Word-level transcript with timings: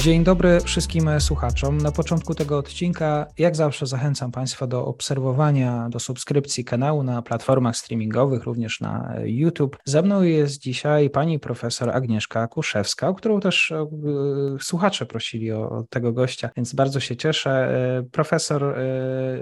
Dzień 0.00 0.24
dobry 0.24 0.60
wszystkim 0.60 1.20
słuchaczom. 1.20 1.78
Na 1.78 1.92
początku 1.92 2.34
tego 2.34 2.58
odcinka, 2.58 3.26
jak 3.38 3.56
zawsze, 3.56 3.86
zachęcam 3.86 4.32
Państwa 4.32 4.66
do 4.66 4.86
obserwowania, 4.86 5.88
do 5.88 6.00
subskrypcji 6.00 6.64
kanału 6.64 7.02
na 7.02 7.22
platformach 7.22 7.76
streamingowych, 7.76 8.44
również 8.44 8.80
na 8.80 9.14
YouTube. 9.24 9.76
Ze 9.84 10.02
mną 10.02 10.22
jest 10.22 10.58
dzisiaj 10.58 11.10
pani 11.10 11.38
profesor 11.38 11.90
Agnieszka 11.90 12.48
Kuszewska, 12.48 13.08
o 13.08 13.14
którą 13.14 13.40
też 13.40 13.72
e, 13.72 13.86
słuchacze 14.60 15.06
prosili 15.06 15.52
o 15.52 15.84
tego 15.90 16.12
gościa, 16.12 16.50
więc 16.56 16.74
bardzo 16.74 17.00
się 17.00 17.16
cieszę. 17.16 17.50
E, 17.50 18.02
profesor 18.02 18.64
e, 18.64 18.74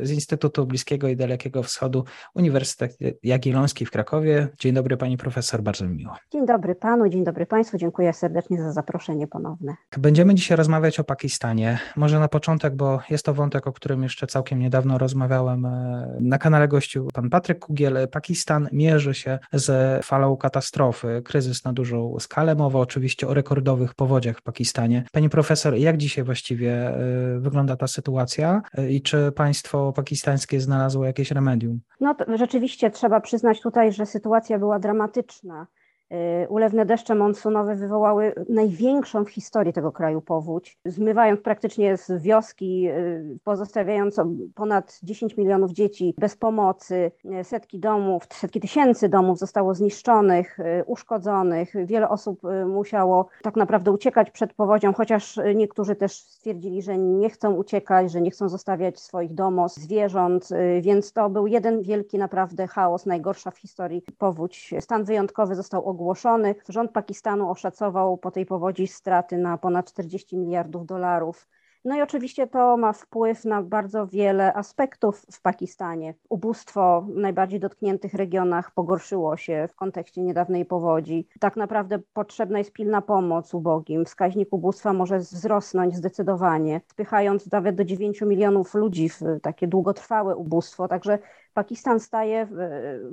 z 0.03 0.11
Instytutu 0.11 0.67
Bliskiego 0.67 1.09
i 1.09 1.17
Dalekiego 1.17 1.63
Wschodu 1.63 2.05
Uniwersytet 2.35 2.99
Jagielloński 3.23 3.87
w 3.87 3.91
Krakowie. 3.91 4.49
Dzień 4.61 4.75
dobry 4.75 4.97
pani 4.97 5.17
profesor, 5.17 5.63
bardzo 5.63 5.85
mi 5.85 5.97
miło. 5.97 6.15
Dzień 6.33 6.47
dobry 6.47 6.75
panu, 6.75 7.09
dzień 7.09 7.25
dobry 7.25 7.47
państwu, 7.47 7.79
dziękuję 7.79 8.13
serdecznie 8.13 8.63
za 8.63 8.73
zaproszenie 8.73 9.27
ponowne. 9.27 9.75
Będziemy 9.99 10.35
dzisiaj 10.35 10.48
rozmawiać 10.57 11.01
o 11.01 11.05
Pakistanie. 11.05 11.79
Może 11.97 12.21
na 12.21 12.29
początek, 12.29 12.77
bo 12.77 13.01
jest 13.11 13.25
to 13.25 13.35
wątek, 13.35 13.67
o 13.67 13.73
którym 13.73 14.03
jeszcze 14.03 14.27
całkiem 14.27 14.59
niedawno 14.59 14.99
rozmawiałem 14.99 15.67
e, 15.67 16.17
na 16.21 16.39
kanale 16.39 16.69
gościu 16.69 17.09
pan 17.15 17.31
Patryk 17.31 17.59
Kugiel. 17.59 18.09
Pakistan 18.09 18.69
mierzy 18.73 19.15
się 19.15 19.39
z 19.53 20.07
falą 20.07 20.37
katastrofy, 20.37 21.23
kryzys 21.25 21.65
na 21.65 21.73
dużą 21.73 22.17
skalę. 22.19 22.55
Mowa 22.55 22.79
oczywiście 22.79 23.29
o 23.29 23.35
rekordowych 23.35 23.95
powodziach 23.95 24.39
w 24.39 24.43
Pakistanie. 24.43 25.05
Pani 25.13 25.29
profesor, 25.29 25.75
jak 25.75 25.97
dzisiaj 25.97 26.25
właściwie 26.25 26.73
e, 26.73 27.39
wygląda 27.39 27.77
ta 27.77 27.87
sytuacja 27.87 28.63
e, 28.79 28.91
i 28.91 29.03
czy 29.03 29.33
państwo 29.33 29.93
pakistańskie 29.93 30.61
znalazło 30.61 31.05
jakieś 31.05 31.31
remedium? 31.31 31.81
No 32.01 32.15
rzeczywiście 32.37 32.91
trzeba 32.91 33.21
przyznać 33.21 33.61
tutaj, 33.61 33.93
że 33.93 34.07
sytuacja 34.07 34.59
była 34.59 34.79
dramatyczna. 34.79 35.67
Y, 36.13 36.49
ulewne 36.49 36.87
deszcze 36.87 37.15
monsunowe 37.15 37.75
wywołały 37.75 38.35
największą 38.49 39.25
w 39.25 39.31
historii 39.31 39.73
tego 39.73 39.93
kraju 39.93 40.21
powódź, 40.21 40.79
zmywając 40.85 41.41
praktycznie 41.41 41.97
z 41.97 42.23
wioski, 42.23 42.89
y, 42.89 43.39
pozostawiając 43.45 44.17
ponad 44.55 44.99
10 45.03 45.37
milionów 45.37 45.73
dzieci 45.73 46.15
bez 46.19 46.37
pomocy. 46.37 47.11
Y, 47.41 47.45
setki 47.45 47.79
domów, 47.79 48.23
setki 48.33 48.61
tysięcy 48.61 49.09
domów 49.09 49.39
zostało 49.39 49.75
zniszczonych, 49.75 50.59
uszkodzonych. 50.87 51.73
Wiele 51.87 52.09
osób 52.09 52.41
musiało 52.67 53.29
tak 53.43 53.57
naprawdę 53.57 53.93
uciekać 53.93 54.31
przed 54.31 54.55
powodzią, 54.55 54.93
chociaż 54.93 55.41
niektórzy 55.55 55.97
też 55.97 56.13
stwierdzili, 56.13 56.83
że 56.83 56.99
nie 56.99 57.31
chcą 57.31 57.55
uciekać, 57.55 58.13
że 58.13 58.21
nie 58.21 58.31
chcą 58.31 58.49
zostawiać 58.49 59.01
swoich 59.01 59.35
domów, 59.35 59.73
zwierząt, 59.73 60.49
więc 60.81 61.13
to 61.13 61.31
był 61.31 61.47
jeden 61.47 61.83
wielki 61.83 62.19
naprawdę 62.19 62.67
chaos, 62.67 63.07
najgorsza 63.07 63.51
w 63.51 63.59
historii 63.59 64.03
powódź. 64.19 64.75
Stan 64.81 65.05
wyjątkowy 65.05 65.55
został 65.55 65.85
ogłoszony 65.85 65.98
ogłoszony. 65.99 66.55
Rząd 66.69 66.93
Pakistanu 66.93 67.51
oszacował 67.51 68.19
po 68.19 68.31
tej 68.31 68.47
powodzi 68.47 68.87
straty 68.87 69.39
na 69.39 69.59
ponad 69.59 69.93
40 69.93 70.39
miliardów 70.39 70.87
dolarów. 70.87 71.49
No 71.85 71.97
i 71.97 72.03
oczywiście 72.03 72.47
to 72.47 72.77
ma 72.77 72.93
wpływ 72.93 73.45
na 73.45 73.63
bardzo 73.63 74.07
wiele 74.07 74.55
aspektów 74.55 75.27
w 75.33 75.43
Pakistanie. 75.43 76.15
Ubóstwo 76.29 77.03
w 77.03 77.17
najbardziej 77.17 77.61
dotkniętych 77.61 78.15
regionach 78.15 78.71
pogorszyło 78.71 79.37
się 79.37 79.69
w 79.71 79.75
kontekście 79.75 80.23
niedawnej 80.23 80.65
powodzi. 80.65 81.29
Tak 81.41 81.57
naprawdę 81.57 81.99
potrzebna 82.13 82.59
jest 82.59 82.73
pilna 82.73 83.03
pomoc 83.03 83.55
ubogim. 83.55 84.05
Wskaźnik 84.05 84.49
ubóstwa 84.53 84.93
może 84.93 85.19
wzrosnąć 85.19 85.97
zdecydowanie, 85.97 86.81
spychając 86.91 87.51
nawet 87.53 87.77
do 87.77 87.85
9 87.85 88.21
milionów 88.21 88.75
ludzi 88.75 89.09
w 89.09 89.21
takie 89.43 89.67
długotrwałe 89.69 90.37
ubóstwo. 90.37 90.89
Także 90.89 91.19
Pakistan 91.59 92.01
staje 92.01 92.47
w, 92.47 92.55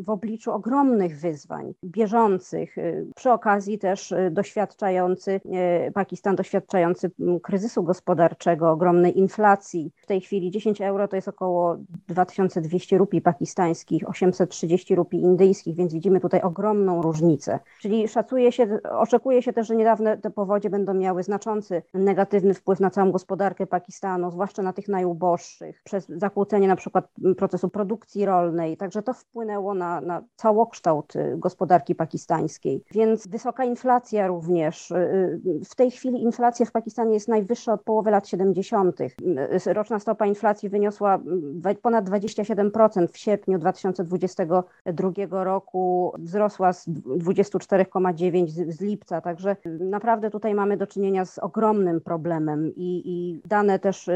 w, 0.05 0.09
obliczu 0.09 0.51
ogromnych 0.51 1.19
wyzwań 1.19 1.73
bieżących, 1.83 2.77
y, 2.77 3.07
przy 3.15 3.31
okazji 3.31 3.79
też 3.79 4.11
y, 4.11 4.29
doświadczający, 4.31 5.41
y, 5.87 5.91
Pakistan 5.91 6.35
doświadczający 6.35 7.11
mm, 7.19 7.39
kryzysu 7.39 7.83
gospodarczego, 7.83 8.71
ogromnej 8.71 9.19
inflacji. 9.19 9.91
W 9.95 10.05
tej 10.05 10.21
chwili 10.21 10.51
10 10.51 10.81
euro 10.81 11.07
to 11.07 11.15
jest 11.15 11.27
około 11.27 11.77
2200 12.07 12.97
rupii 12.97 13.21
pakistańskich, 13.21 14.09
830 14.09 14.95
rupii 14.95 15.21
indyjskich, 15.21 15.75
więc 15.75 15.93
widzimy 15.93 16.19
tutaj 16.19 16.41
ogromną 16.41 17.01
różnicę. 17.01 17.59
Czyli 17.81 18.07
szacuje 18.07 18.51
się, 18.51 18.79
oczekuje 18.91 19.41
się 19.41 19.53
też, 19.53 19.67
że 19.67 19.75
niedawne 19.75 20.17
te 20.17 20.31
powodzie 20.31 20.69
będą 20.69 20.93
miały 20.93 21.23
znaczący 21.23 21.81
negatywny 21.93 22.53
wpływ 22.53 22.79
na 22.79 22.89
całą 22.89 23.11
gospodarkę 23.11 23.67
Pakistanu, 23.67 24.31
zwłaszcza 24.31 24.61
na 24.61 24.73
tych 24.73 24.87
najuboższych, 24.87 25.81
przez 25.83 26.07
zakłócenie 26.09 26.67
na 26.67 26.75
przykład 26.75 27.07
procesu 27.37 27.69
produkcji 27.69 28.25
rolnej, 28.41 28.77
także 28.77 29.01
to 29.01 29.13
wpłynęło 29.13 29.73
na, 29.73 30.01
na 30.01 30.21
całokształt 30.35 31.15
y, 31.15 31.35
gospodarki 31.37 31.95
pakistańskiej. 31.95 32.83
Więc 32.91 33.27
wysoka 33.27 33.63
inflacja 33.65 34.27
również. 34.27 34.91
Y, 34.91 34.95
y, 34.95 35.65
w 35.65 35.75
tej 35.75 35.91
chwili 35.91 36.23
inflacja 36.23 36.65
w 36.65 36.71
Pakistanie 36.71 37.13
jest 37.13 37.27
najwyższa 37.27 37.73
od 37.73 37.81
połowy 37.81 38.11
lat 38.11 38.27
70. 38.27 38.99
Roczna 39.65 39.99
stopa 39.99 40.25
inflacji 40.25 40.69
wyniosła 40.69 41.19
ponad 41.81 42.09
27% 42.09 43.07
w 43.07 43.17
sierpniu 43.17 43.59
2022 43.59 45.43
roku, 45.43 46.13
wzrosła 46.17 46.73
z 46.73 46.89
24,9 46.89 48.47
z, 48.47 48.75
z 48.75 48.81
lipca, 48.81 49.21
także 49.21 49.55
naprawdę 49.79 50.29
tutaj 50.29 50.55
mamy 50.55 50.77
do 50.77 50.87
czynienia 50.87 51.25
z 51.25 51.39
ogromnym 51.39 52.01
problemem 52.01 52.67
i, 52.75 53.01
i 53.05 53.41
dane 53.45 53.79
też 53.79 54.09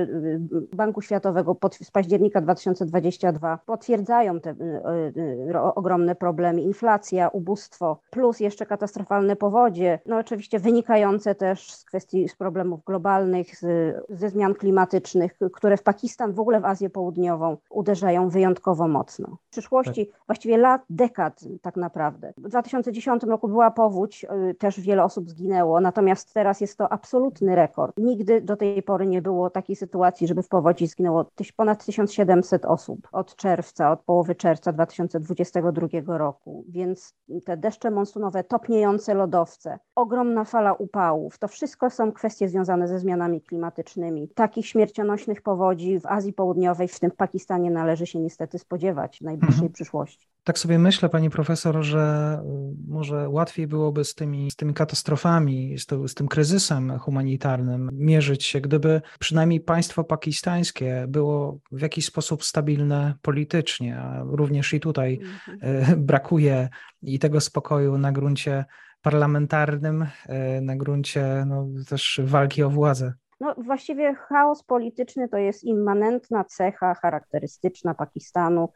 Banku 0.73 1.01
Światowego 1.01 1.55
pod, 1.55 1.75
z 1.75 1.91
października 1.91 2.41
2022 2.41 3.59
potwierdzają, 3.65 4.08
potwierdzają 4.09 4.39
te 4.39 4.49
y, 4.49 5.51
y, 5.51 5.59
ogromne 5.59 6.15
problemy. 6.15 6.61
Inflacja, 6.61 7.27
ubóstwo, 7.27 7.99
plus 8.09 8.39
jeszcze 8.39 8.65
katastrofalne 8.65 9.35
powodzie, 9.35 9.99
no 10.05 10.17
oczywiście 10.17 10.59
wynikające 10.59 11.35
też 11.35 11.71
z 11.71 11.85
kwestii, 11.85 12.29
z 12.29 12.35
problemów 12.35 12.83
globalnych, 12.83 13.55
z, 13.55 13.95
ze 14.09 14.29
zmian 14.29 14.55
klimatycznych, 14.55 15.39
które 15.53 15.77
w 15.77 15.83
Pakistan, 15.83 16.33
w 16.33 16.39
ogóle 16.39 16.61
w 16.61 16.65
Azję 16.65 16.89
Południową 16.89 17.57
uderzają 17.69 18.29
wyjątkowo 18.29 18.87
mocno. 18.87 19.37
W 19.47 19.49
przyszłości, 19.49 20.07
tak. 20.07 20.15
właściwie 20.27 20.57
lat, 20.57 20.81
dekad 20.89 21.39
tak 21.61 21.75
naprawdę. 21.75 22.33
W 22.37 22.49
2010 22.49 23.23
roku 23.23 23.47
była 23.47 23.71
powódź, 23.71 24.25
y, 24.49 24.53
też 24.53 24.79
wiele 24.79 25.03
osób 25.03 25.29
zginęło, 25.29 25.81
natomiast 25.81 26.33
teraz 26.33 26.61
jest 26.61 26.77
to 26.77 26.91
absolutny 26.91 27.55
rekord. 27.55 27.97
Nigdy 27.97 28.41
do 28.41 28.55
tej 28.55 28.83
pory 28.83 29.07
nie 29.07 29.21
było 29.21 29.49
takiej 29.49 29.75
sytuacji, 29.75 30.27
żeby 30.27 30.43
w 30.43 30.47
powodzi 30.47 30.87
zginęło 30.87 31.25
ponad 31.57 31.85
1700 31.85 32.65
osób 32.65 33.07
od 33.11 33.35
czerwca, 33.35 33.88
od 33.91 33.99
od 33.99 34.05
połowy 34.05 34.35
czerwca 34.35 34.73
2022 34.73 36.17
roku, 36.17 36.65
więc 36.69 37.13
te 37.45 37.57
deszcze 37.57 37.91
monsunowe, 37.91 38.43
topniejące 38.43 39.13
lodowce, 39.13 39.79
ogromna 39.95 40.45
fala 40.45 40.73
upałów, 40.73 41.37
to 41.39 41.47
wszystko 41.47 41.89
są 41.89 42.11
kwestie 42.11 42.49
związane 42.49 42.87
ze 42.87 42.99
zmianami 42.99 43.41
klimatycznymi. 43.41 44.29
Takich 44.29 44.67
śmiercionośnych 44.67 45.41
powodzi 45.41 45.99
w 45.99 46.05
Azji 46.05 46.33
Południowej, 46.33 46.87
w 46.87 46.99
tym 46.99 47.11
w 47.11 47.15
Pakistanie 47.15 47.71
należy 47.71 48.05
się 48.05 48.19
niestety 48.19 48.59
spodziewać 48.59 49.17
w 49.17 49.21
najbliższej 49.21 49.55
mhm. 49.55 49.73
przyszłości. 49.73 50.27
Tak 50.43 50.59
sobie 50.59 50.79
myślę, 50.79 51.09
pani 51.09 51.29
profesor, 51.29 51.83
że 51.83 52.37
y, 52.43 52.75
może 52.87 53.29
łatwiej 53.29 53.67
byłoby 53.67 54.05
z 54.05 54.15
tymi, 54.15 54.51
z 54.51 54.55
tymi 54.55 54.73
katastrofami, 54.73 55.77
z, 55.77 55.85
to, 55.85 56.07
z 56.07 56.13
tym 56.13 56.27
kryzysem 56.27 56.99
humanitarnym 56.99 57.89
mierzyć 57.93 58.45
się, 58.45 58.61
gdyby 58.61 59.01
przynajmniej 59.19 59.59
państwo 59.59 60.03
pakistańskie 60.03 61.05
było 61.07 61.59
w 61.71 61.81
jakiś 61.81 62.05
sposób 62.05 62.43
stabilne 62.43 63.13
politycznie, 63.21 63.97
a 63.99 64.23
również 64.23 64.73
i 64.73 64.79
tutaj 64.79 65.19
mhm. 65.21 65.93
Y, 65.93 65.97
brakuje 66.09 66.69
i 67.01 67.19
tego 67.19 67.41
spokoju 67.41 67.97
na 67.97 68.11
gruncie 68.11 68.65
parlamentarnym, 69.01 70.01
y, 70.01 70.61
na 70.61 70.75
gruncie 70.75 71.43
no, 71.47 71.67
też 71.89 72.21
walki 72.23 72.63
o 72.63 72.69
władzę. 72.69 73.13
No, 73.39 73.55
właściwie 73.57 74.15
chaos 74.15 74.63
polityczny 74.63 75.29
to 75.29 75.37
jest 75.37 75.63
immanentna 75.63 76.43
cecha 76.43 76.93
charakterystyczna 76.93 77.93
Pakistanu 77.93 78.69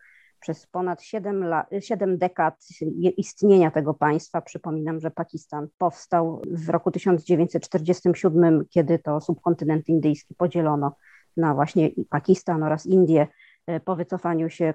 przez 0.43 0.67
ponad 0.67 1.01
7, 1.01 1.43
lat, 1.43 1.67
7 1.79 2.17
dekad 2.17 2.67
istnienia 3.17 3.71
tego 3.71 3.93
państwa. 3.93 4.41
Przypominam, 4.41 4.99
że 4.99 5.11
Pakistan 5.11 5.67
powstał 5.77 6.41
w 6.47 6.69
roku 6.69 6.91
1947, 6.91 8.65
kiedy 8.69 8.99
to 8.99 9.21
subkontynent 9.21 9.89
indyjski 9.89 10.35
podzielono 10.35 10.95
na 11.37 11.53
właśnie 11.53 11.89
Pakistan 12.09 12.63
oraz 12.63 12.85
Indię 12.85 13.27
e, 13.67 13.79
po 13.79 13.95
wycofaniu 13.95 14.49
się 14.49 14.73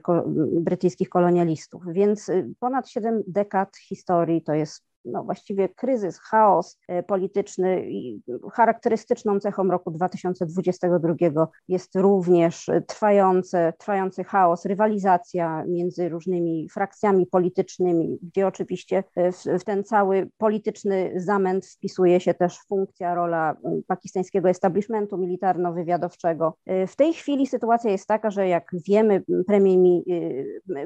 brytyjskich 0.60 1.08
kolonialistów. 1.08 1.82
Więc 1.92 2.28
e, 2.28 2.48
ponad 2.60 2.88
7 2.88 3.22
dekad 3.26 3.76
historii 3.76 4.42
to 4.42 4.54
jest 4.54 4.87
no 5.04 5.24
właściwie 5.24 5.68
kryzys, 5.68 6.20
chaos 6.20 6.78
polityczny 7.06 7.90
i 7.90 8.22
charakterystyczną 8.52 9.40
cechą 9.40 9.68
roku 9.70 9.90
2022 9.90 11.48
jest 11.68 11.96
również 11.96 12.70
trwający, 12.86 13.72
trwający 13.78 14.24
chaos, 14.24 14.64
rywalizacja 14.64 15.64
między 15.68 16.08
różnymi 16.08 16.68
frakcjami 16.68 17.26
politycznymi, 17.26 18.18
gdzie 18.22 18.46
oczywiście 18.46 19.04
w, 19.16 19.60
w 19.60 19.64
ten 19.64 19.84
cały 19.84 20.30
polityczny 20.38 21.12
zamęt 21.16 21.66
wpisuje 21.66 22.20
się 22.20 22.34
też 22.34 22.58
funkcja, 22.68 23.14
rola 23.14 23.56
pakistańskiego 23.86 24.48
establishmentu 24.48 25.16
militarno-wywiadowczego. 25.16 26.52
W 26.86 26.96
tej 26.96 27.12
chwili 27.12 27.46
sytuacja 27.46 27.90
jest 27.90 28.06
taka, 28.06 28.30
że 28.30 28.48
jak 28.48 28.70
wiemy, 28.88 29.22
premier, 29.46 29.78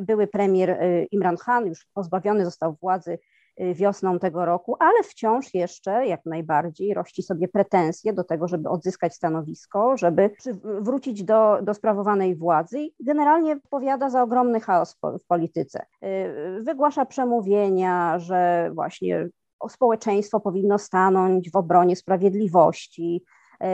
były 0.00 0.26
premier 0.26 0.78
Imran 1.10 1.36
Khan 1.36 1.66
już 1.66 1.86
pozbawiony 1.94 2.44
został 2.44 2.76
władzy 2.80 3.18
wiosną 3.74 4.18
tego 4.18 4.44
roku, 4.44 4.76
ale 4.78 5.02
wciąż 5.02 5.54
jeszcze 5.54 6.06
jak 6.06 6.26
najbardziej 6.26 6.94
rości 6.94 7.22
sobie 7.22 7.48
pretensje 7.48 8.12
do 8.12 8.24
tego, 8.24 8.48
żeby 8.48 8.68
odzyskać 8.68 9.14
stanowisko, 9.14 9.96
żeby 9.96 10.30
wrócić 10.80 11.24
do, 11.24 11.58
do 11.62 11.74
sprawowanej 11.74 12.36
władzy 12.36 12.80
i 12.80 12.94
generalnie 13.00 13.52
odpowiada 13.52 14.10
za 14.10 14.22
ogromny 14.22 14.60
chaos 14.60 14.96
w 15.22 15.26
polityce. 15.26 15.86
Y, 16.04 16.62
wygłasza 16.62 17.06
przemówienia, 17.06 18.18
że 18.18 18.70
właśnie 18.74 19.28
społeczeństwo 19.68 20.40
powinno 20.40 20.78
stanąć 20.78 21.50
w 21.50 21.56
obronie 21.56 21.96
sprawiedliwości, 21.96 23.24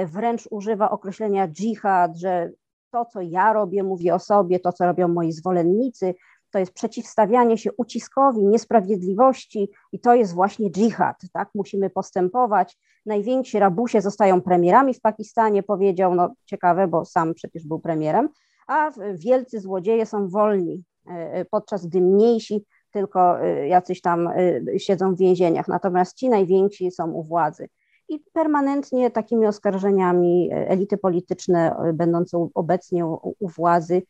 y, 0.02 0.06
wręcz 0.06 0.48
używa 0.50 0.90
określenia 0.90 1.48
dżihad, 1.48 2.16
że 2.16 2.50
to, 2.90 3.04
co 3.04 3.20
ja 3.20 3.52
robię, 3.52 3.82
mówię 3.82 4.14
o 4.14 4.18
sobie, 4.18 4.60
to, 4.60 4.72
co 4.72 4.86
robią 4.86 5.08
moi 5.08 5.32
zwolennicy, 5.32 6.14
to 6.50 6.58
jest 6.58 6.72
przeciwstawianie 6.72 7.58
się 7.58 7.70
uciskowi, 7.72 8.46
niesprawiedliwości 8.46 9.68
i 9.92 10.00
to 10.00 10.14
jest 10.14 10.34
właśnie 10.34 10.70
dżihad, 10.70 11.16
tak? 11.32 11.48
Musimy 11.54 11.90
postępować. 11.90 12.78
Najwięksi 13.06 13.58
rabusie 13.58 14.00
zostają 14.00 14.40
premierami 14.40 14.94
w 14.94 15.00
Pakistanie, 15.00 15.62
powiedział, 15.62 16.14
no 16.14 16.34
ciekawe, 16.44 16.88
bo 16.88 17.04
sam 17.04 17.34
przecież 17.34 17.66
był 17.66 17.80
premierem, 17.80 18.28
a 18.68 18.90
wielcy 19.14 19.60
złodzieje 19.60 20.06
są 20.06 20.28
wolni, 20.28 20.84
e, 21.06 21.10
e, 21.10 21.44
podczas 21.44 21.86
gdy 21.86 22.00
mniejsi 22.00 22.64
tylko 22.90 23.40
e, 23.40 23.68
jacyś 23.68 24.00
tam 24.00 24.30
siedzą 24.78 25.14
w 25.14 25.18
więzieniach, 25.18 25.68
natomiast 25.68 26.16
ci 26.16 26.28
najwięksi 26.28 26.90
są 26.90 27.12
u 27.12 27.22
władzy. 27.22 27.68
I 28.08 28.20
permanentnie 28.32 29.10
takimi 29.10 29.46
oskarżeniami 29.46 30.48
elity 30.52 30.98
polityczne 30.98 31.76
będące 31.94 32.48
obecnie 32.54 33.06
u, 33.06 33.34
u 33.38 33.48
władzy 33.48 34.02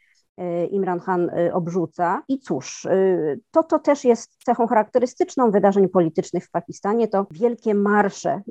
Imran 0.70 1.00
Khan 1.00 1.30
e, 1.30 1.54
obrzuca. 1.54 2.22
I 2.28 2.38
cóż, 2.38 2.86
e, 2.86 3.36
to, 3.50 3.62
to 3.62 3.78
też 3.78 4.04
jest 4.04 4.36
cechą 4.44 4.66
charakterystyczną 4.66 5.50
wydarzeń 5.50 5.88
politycznych 5.88 6.44
w 6.44 6.50
Pakistanie, 6.50 7.08
to 7.08 7.26
wielkie 7.30 7.74
marsze. 7.74 8.42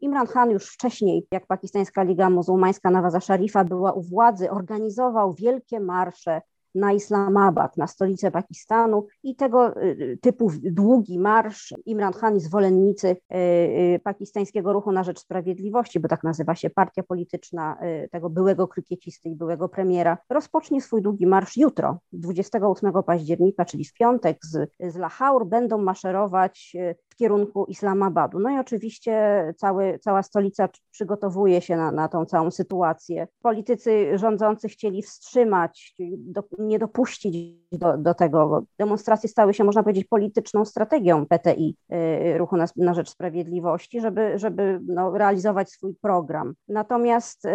Imran 0.00 0.26
Khan 0.26 0.50
już 0.50 0.66
wcześniej, 0.66 1.26
jak 1.30 1.46
Pakistańska 1.46 2.02
Liga 2.02 2.30
Muzułmańska 2.30 2.90
Nawaza 2.90 3.20
Sharifa 3.20 3.64
była 3.64 3.92
u 3.92 4.02
władzy, 4.02 4.50
organizował 4.50 5.34
wielkie 5.34 5.80
marsze 5.80 6.40
na 6.74 6.92
Islamabad, 6.92 7.76
na 7.76 7.86
stolicę 7.86 8.30
Pakistanu 8.30 9.06
i 9.22 9.36
tego 9.36 9.82
y, 9.82 10.18
typu 10.22 10.50
długi 10.62 11.18
marsz 11.18 11.74
Imran 11.86 12.12
Khan 12.12 12.36
i 12.36 12.40
zwolennicy 12.40 13.08
y, 13.08 13.36
y, 13.36 14.00
pakistańskiego 14.04 14.72
ruchu 14.72 14.92
na 14.92 15.04
rzecz 15.04 15.20
sprawiedliwości, 15.20 16.00
bo 16.00 16.08
tak 16.08 16.24
nazywa 16.24 16.54
się 16.54 16.70
partia 16.70 17.02
polityczna 17.02 17.78
tego 18.10 18.30
byłego 18.30 18.68
krykiecisty 18.68 19.28
i 19.28 19.36
byłego 19.36 19.68
premiera, 19.68 20.18
rozpocznie 20.30 20.80
swój 20.80 21.02
długi 21.02 21.26
marsz 21.26 21.56
jutro, 21.56 21.98
28 22.12 22.92
października, 23.06 23.64
czyli 23.64 23.84
w 23.84 23.92
piątek 23.92 24.38
z, 24.42 24.70
z 24.80 24.96
Lahore, 24.96 25.44
będą 25.44 25.78
maszerować 25.78 26.76
w 27.14 27.16
kierunku 27.16 27.64
Islamabadu. 27.64 28.38
No 28.38 28.50
i 28.50 28.58
oczywiście 28.58 29.44
cały, 29.56 29.98
cała 29.98 30.22
stolica 30.22 30.68
przygotowuje 30.90 31.60
się 31.60 31.76
na, 31.76 31.92
na 31.92 32.08
tą 32.08 32.24
całą 32.24 32.50
sytuację. 32.50 33.28
Politycy 33.42 34.18
rządzący 34.18 34.68
chcieli 34.68 35.02
wstrzymać, 35.02 35.94
do, 36.18 36.42
nie 36.58 36.78
dopuścić 36.78 37.54
do, 37.72 37.98
do 37.98 38.14
tego. 38.14 38.62
Demonstracje 38.78 39.28
stały 39.28 39.54
się, 39.54 39.64
można 39.64 39.82
powiedzieć, 39.82 40.06
polityczną 40.06 40.64
strategią 40.64 41.26
PTI, 41.26 41.76
y, 41.92 42.38
Ruchu 42.38 42.56
na, 42.56 42.66
na 42.76 42.94
Rzecz 42.94 43.10
Sprawiedliwości, 43.10 44.00
żeby, 44.00 44.38
żeby 44.38 44.80
no, 44.86 45.18
realizować 45.18 45.70
swój 45.70 45.94
program. 45.94 46.54
Natomiast 46.68 47.44
y, 47.44 47.50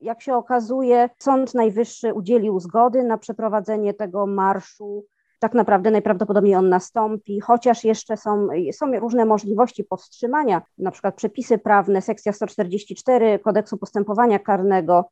jak 0.00 0.22
się 0.22 0.34
okazuje, 0.34 1.10
Sąd 1.18 1.54
Najwyższy 1.54 2.14
udzielił 2.14 2.60
zgody 2.60 3.04
na 3.04 3.18
przeprowadzenie 3.18 3.94
tego 3.94 4.26
marszu 4.26 5.04
tak 5.38 5.54
naprawdę 5.54 5.90
najprawdopodobniej 5.90 6.54
on 6.54 6.68
nastąpi, 6.68 7.40
chociaż 7.40 7.84
jeszcze 7.84 8.16
są, 8.16 8.48
są 8.72 8.92
różne 9.00 9.24
możliwości 9.24 9.84
powstrzymania, 9.84 10.62
na 10.78 10.90
przykład 10.90 11.14
przepisy 11.14 11.58
prawne, 11.58 12.02
sekcja 12.02 12.32
144 12.32 13.38
kodeksu 13.38 13.76
postępowania 13.76 14.38
karnego 14.38 15.04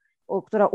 która 0.47 0.69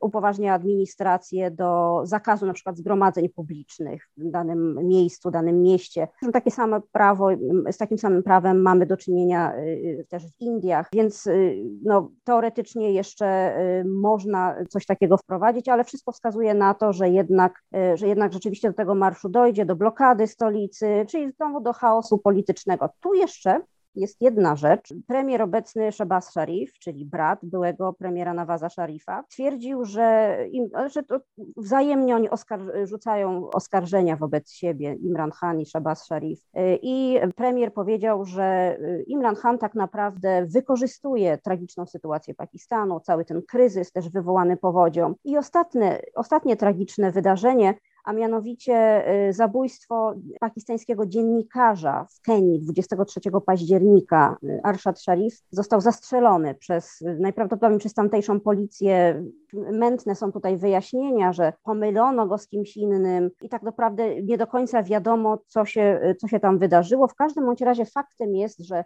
upoważnia 0.00 0.54
administrację 0.54 1.50
do 1.50 2.00
zakazu 2.04 2.46
na 2.46 2.52
przykład 2.52 2.76
zgromadzeń 2.76 3.28
publicznych 3.28 4.08
w 4.16 4.30
danym 4.30 4.78
miejscu, 4.88 5.30
danym 5.30 5.62
mieście. 5.62 6.08
Takie 6.32 6.50
same 6.50 6.80
prawo, 6.92 7.28
z 7.70 7.76
takim 7.76 7.98
samym 7.98 8.22
prawem 8.22 8.62
mamy 8.62 8.86
do 8.86 8.96
czynienia 8.96 9.56
y, 9.56 9.60
y, 9.60 10.06
też 10.08 10.26
w 10.26 10.40
Indiach, 10.40 10.88
więc 10.92 11.26
y, 11.26 11.64
no, 11.84 12.10
teoretycznie 12.24 12.92
jeszcze 12.92 13.56
można 13.84 14.56
coś 14.68 14.86
takiego 14.86 15.16
wprowadzić, 15.16 15.68
ale 15.68 15.84
wszystko 15.84 16.12
wskazuje 16.12 16.54
na 16.54 16.74
to, 16.74 16.92
że 16.92 17.10
jednak, 17.10 17.62
że 17.94 18.08
jednak 18.08 18.32
rzeczywiście 18.32 18.68
do 18.68 18.74
tego 18.74 18.94
marszu 18.94 19.28
dojdzie, 19.28 19.64
do 19.64 19.76
blokady 19.76 20.26
stolicy, 20.26 21.06
czyli 21.08 21.32
znowu 21.32 21.60
do 21.60 21.72
chaosu 21.72 22.18
politycznego. 22.18 22.88
Tu 23.00 23.14
jeszcze 23.14 23.60
jest 23.96 24.22
jedna 24.22 24.56
rzecz. 24.56 24.94
Premier 25.06 25.42
obecny 25.42 25.92
Shabazz 25.92 26.30
Sharif, 26.30 26.72
czyli 26.72 27.04
brat 27.04 27.38
byłego 27.42 27.92
premiera 27.92 28.34
Nawaza 28.34 28.68
Sharifa, 28.68 29.24
twierdził, 29.28 29.84
że, 29.84 30.38
im, 30.50 30.70
że 30.92 31.02
to 31.02 31.20
wzajemnie 31.56 32.16
oni 32.16 32.30
oskar 32.30 32.60
rzucają 32.84 33.50
oskarżenia 33.50 34.16
wobec 34.16 34.50
siebie, 34.52 34.94
Imran 34.94 35.30
Khan 35.30 35.60
i 35.60 35.66
Shabazz 35.66 36.04
Sharif. 36.04 36.40
I 36.82 37.20
premier 37.36 37.72
powiedział, 37.72 38.24
że 38.24 38.78
Imran 39.06 39.36
Khan 39.36 39.58
tak 39.58 39.74
naprawdę 39.74 40.46
wykorzystuje 40.46 41.38
tragiczną 41.38 41.86
sytuację 41.86 42.34
Pakistanu, 42.34 43.00
cały 43.00 43.24
ten 43.24 43.42
kryzys 43.42 43.92
też 43.92 44.08
wywołany 44.08 44.56
powodzią. 44.56 45.14
I 45.24 45.36
ostatnie, 45.38 46.02
ostatnie 46.14 46.56
tragiczne 46.56 47.12
wydarzenie 47.12 47.74
a 48.06 48.12
mianowicie 48.12 49.04
y, 49.28 49.32
zabójstwo 49.32 50.14
pakistańskiego 50.40 51.06
dziennikarza 51.06 52.06
w 52.10 52.22
Kenii 52.22 52.60
23 52.60 53.20
października. 53.46 54.36
Y, 54.44 54.60
Arshad 54.62 55.00
Sharif 55.00 55.42
został 55.50 55.80
zastrzelony 55.80 56.54
przez, 56.54 57.04
najprawdopodobniej 57.20 57.78
przez 57.78 57.94
tamtejszą 57.94 58.40
policję. 58.40 59.24
Mętne 59.52 60.14
są 60.14 60.32
tutaj 60.32 60.56
wyjaśnienia, 60.56 61.32
że 61.32 61.52
pomylono 61.62 62.26
go 62.26 62.38
z 62.38 62.48
kimś 62.48 62.76
innym 62.76 63.30
i 63.42 63.48
tak 63.48 63.62
naprawdę 63.62 64.22
nie 64.22 64.38
do 64.38 64.46
końca 64.46 64.82
wiadomo, 64.82 65.38
co 65.46 65.64
się, 65.64 66.14
co 66.20 66.28
się 66.28 66.40
tam 66.40 66.58
wydarzyło. 66.58 67.08
W 67.08 67.14
każdym 67.14 67.46
bądź 67.46 67.60
razie 67.60 67.84
faktem 67.84 68.34
jest, 68.34 68.60
że 68.60 68.84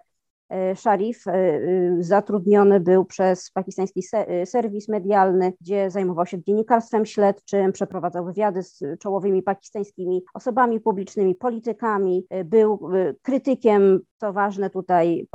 E, 0.50 0.76
Sharif 0.76 1.26
e, 1.26 1.32
e, 1.32 1.60
zatrudniony 2.00 2.80
był 2.80 3.04
przez 3.04 3.50
pakistański 3.50 4.02
serwis 4.44 4.88
medialny, 4.88 5.52
gdzie 5.60 5.90
zajmował 5.90 6.26
się 6.26 6.42
dziennikarstwem 6.42 7.06
śledczym, 7.06 7.72
przeprowadzał 7.72 8.24
wywiady 8.24 8.62
z 8.62 8.82
czołowymi 8.98 9.42
pakistańskimi 9.42 10.22
osobami 10.34 10.80
publicznymi, 10.80 11.34
politykami, 11.34 12.26
był 12.44 12.88
krytykiem, 13.22 14.00
co 14.16 14.32
ważne 14.32 14.70
tutaj, 14.70 15.28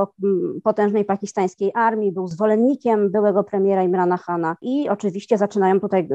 potężnej 0.63 1.05
pakistańskiej 1.05 1.72
armii, 1.75 2.12
był 2.12 2.27
zwolennikiem 2.27 3.12
byłego 3.12 3.43
premiera 3.43 3.84
Imrana 3.84 4.17
Khana. 4.17 4.55
I 4.62 4.89
oczywiście 4.89 5.38
zaczynają 5.38 5.79
tutaj 5.79 6.10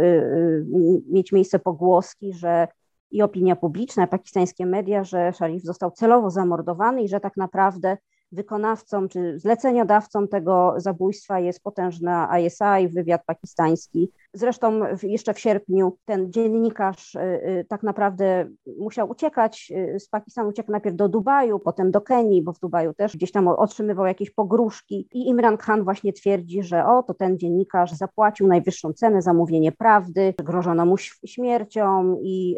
mieć 1.10 1.32
miejsce 1.32 1.58
pogłoski, 1.58 2.32
że 2.32 2.68
i 3.10 3.22
opinia 3.22 3.56
publiczna, 3.56 4.06
pakistańskie 4.06 4.66
media, 4.66 5.04
że 5.04 5.32
Sharif 5.32 5.62
został 5.62 5.90
celowo 5.90 6.30
zamordowany 6.30 7.02
i 7.02 7.08
że 7.08 7.20
tak 7.20 7.36
naprawdę 7.36 7.96
wykonawcą 8.32 9.08
czy 9.08 9.38
zleceniodawcą 9.38 10.28
tego 10.28 10.74
zabójstwa 10.76 11.40
jest 11.40 11.62
potężna 11.62 12.38
ISI, 12.38 12.88
wywiad 12.88 13.24
pakistański. 13.26 14.12
Zresztą 14.32 14.80
jeszcze 15.02 15.34
w 15.34 15.40
sierpniu 15.40 15.96
ten 16.04 16.32
dziennikarz 16.32 17.14
y, 17.14 17.20
y, 17.20 17.66
tak 17.68 17.82
naprawdę 17.82 18.48
musiał 18.78 19.10
uciekać 19.10 19.72
y, 19.94 20.00
z 20.00 20.08
Pakistanu, 20.08 20.48
uciekł 20.48 20.72
najpierw 20.72 20.96
do 20.96 21.08
Dubaju, 21.08 21.58
potem 21.58 21.90
do 21.90 22.00
Kenii, 22.00 22.42
bo 22.42 22.52
w 22.52 22.60
Dubaju 22.60 22.94
też 22.94 23.16
gdzieś 23.16 23.32
tam 23.32 23.48
otrzymywał 23.48 24.06
jakieś 24.06 24.30
pogróżki. 24.30 25.08
I 25.12 25.28
Imran 25.28 25.56
Khan 25.56 25.84
właśnie 25.84 26.12
twierdzi, 26.12 26.62
że 26.62 26.86
o, 26.86 27.02
to 27.02 27.14
ten 27.14 27.38
dziennikarz 27.38 27.92
zapłacił 27.92 28.46
najwyższą 28.46 28.92
cenę 28.92 29.22
za 29.22 29.34
mówienie 29.34 29.72
prawdy, 29.72 30.34
grożono 30.44 30.86
mu 30.86 30.96
śmiercią 31.26 32.16
i 32.22 32.56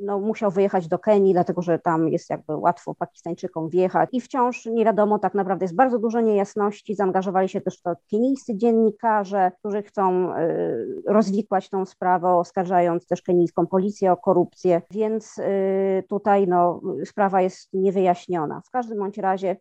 no, 0.00 0.18
musiał 0.18 0.50
wyjechać 0.50 0.88
do 0.88 0.98
Kenii, 0.98 1.32
dlatego 1.32 1.62
że 1.62 1.78
tam 1.78 2.08
jest 2.08 2.30
jakby 2.30 2.56
łatwo 2.56 2.94
Pakistańczykom 2.94 3.68
wjechać. 3.68 4.08
I 4.12 4.20
wciąż 4.20 4.66
nie 4.66 4.84
wiadomo, 4.84 5.18
tak 5.18 5.34
naprawdę 5.34 5.64
jest 5.64 5.74
bardzo 5.74 5.98
dużo 5.98 6.20
niejasności, 6.20 6.94
zaangażowali 6.94 7.48
się 7.48 7.60
też 7.60 7.82
to 7.82 7.94
kenijscy 8.10 8.56
dziennikarze, 8.56 9.52
którzy 9.58 9.82
chcą 9.82 10.32
rozwikłać 11.06 11.70
tą 11.70 11.86
sprawę, 11.86 12.28
oskarżając 12.28 13.06
też 13.06 13.22
kenijską 13.22 13.66
policję 13.66 14.12
o 14.12 14.16
korupcję, 14.16 14.82
więc 14.90 15.36
tutaj 16.08 16.48
no, 16.48 16.80
sprawa 17.04 17.42
jest 17.42 17.68
niewyjaśniona. 17.72 18.62
W 18.66 18.70
każdym 18.70 18.98
bądź 18.98 19.18
razie 19.18 19.56